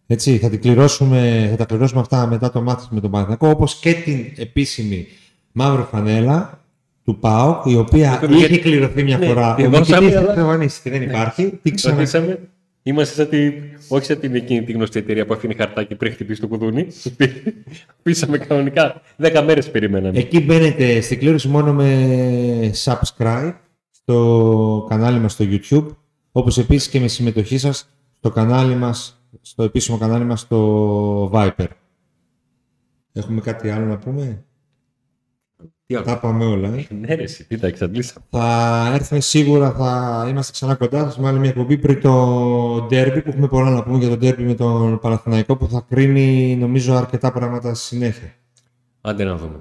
Έτσι, 0.07 0.37
θα, 0.37 0.49
την 0.49 0.61
κληρώσουμε, 0.61 1.47
θα 1.49 1.55
τα 1.55 1.65
κληρώσουμε 1.65 1.99
αυτά 2.01 2.27
μετά 2.27 2.51
το 2.51 2.61
μάθημα 2.61 2.89
με 2.91 2.99
τον 2.99 3.11
Παναθηναϊκό, 3.11 3.49
όπως 3.49 3.75
και 3.79 3.93
την 3.93 4.25
επίσημη 4.35 5.07
μαύρη 5.51 5.83
φανέλα 5.91 6.61
του 7.03 7.19
ΠΑΟΚ, 7.19 7.65
η 7.65 7.75
οποία 7.75 8.13
Είπαμε 8.15 8.35
είχε 8.35 8.45
γιατί- 8.47 8.61
κληρωθεί 8.63 9.03
μια 9.03 9.17
Ναι, 9.17 9.25
φορά. 9.25 9.55
τη 9.55 9.65
Ο 9.65 9.69
δώσαμε, 9.69 9.99
νικητής 9.99 10.19
αλλά- 10.21 10.31
εξαφανίστηκε, 10.31 10.89
δεν 10.89 11.01
υπάρχει. 11.01 11.59
Τι 11.61 11.71
ξανα... 11.71 11.95
Ρωτήσαμε. 11.95 12.39
Είμαστε 12.83 13.13
σαν 13.15 13.29
τη, 13.29 13.51
όχι 13.87 14.05
σαν 14.05 14.19
την 14.19 14.35
εκείνη 14.35 14.63
τη 14.63 14.71
γνωστή 14.71 14.99
εταιρεία 14.99 15.25
που 15.25 15.33
αφήνει 15.33 15.53
χαρτάκι 15.53 15.95
πριν 15.95 16.11
χτυπήσει 16.13 16.41
το 16.41 16.47
κουδούνι. 16.47 16.87
Πήσαμε 18.01 18.37
κανονικά. 18.37 19.01
Δέκα 19.17 19.41
μέρες 19.41 19.71
περιμέναμε. 19.71 20.19
Εκεί 20.19 20.39
μπαίνετε 20.39 21.01
στην 21.01 21.19
κλήρωση 21.19 21.47
μόνο 21.47 21.73
με 21.73 22.71
subscribe 22.83 23.53
στο 23.91 24.85
κανάλι 24.89 25.19
μας 25.19 25.31
στο 25.31 25.45
YouTube, 25.47 25.87
όπως 26.31 26.57
επίσης 26.57 26.89
και 26.89 26.99
με 26.99 27.07
συμμετοχή 27.07 27.57
σας 27.57 27.89
στο 28.17 28.29
κανάλι 28.29 28.75
μας, 28.75 29.23
στο 29.41 29.63
επίσημο 29.63 29.97
κανάλι 29.97 30.23
μας 30.23 30.39
στο 30.39 31.31
Viper. 31.33 31.67
Έχουμε 33.13 33.41
κάτι 33.41 33.69
άλλο 33.69 33.85
να 33.85 33.97
πούμε; 33.97 34.45
Τι 35.93 35.99
άλλο; 35.99 36.05
Τα 36.05 36.19
πάμε 36.19 36.45
όλα. 36.45 36.67
Ε. 36.67 36.87
Ναι, 36.99 37.15
ρε, 37.15 37.23
εσύ, 37.23 37.45
τι 37.47 37.57
τα 37.57 37.67
εξαντλήσαμε. 37.67 38.25
Θα 38.29 38.91
έρθουμε 38.93 39.19
σίγουρα, 39.19 39.71
θα 39.71 40.25
είμαστε 40.29 40.51
ξανά 40.51 40.75
κοντά 40.75 41.03
σας 41.03 41.17
με 41.17 41.27
άλλη 41.27 41.39
μια 41.39 41.49
εκπομπή 41.49 41.77
πριν 41.77 42.01
το 42.01 42.75
derby 42.75 43.19
που 43.23 43.29
έχουμε 43.29 43.47
πολλά 43.47 43.69
να 43.69 43.83
πούμε 43.83 43.97
για 43.97 44.17
το 44.17 44.27
derby 44.27 44.43
με 44.43 44.53
τον 44.53 44.99
Παναθηναϊκό 44.99 45.57
που 45.57 45.67
θα 45.67 45.85
κρίνει 45.89 46.55
νομίζω 46.55 46.93
αρκετά 46.95 47.31
πράγματα 47.31 47.73
στη 47.73 47.85
συνέχεια. 47.85 48.33
Άντε 49.01 49.23
να 49.23 49.35
δούμε. 49.35 49.59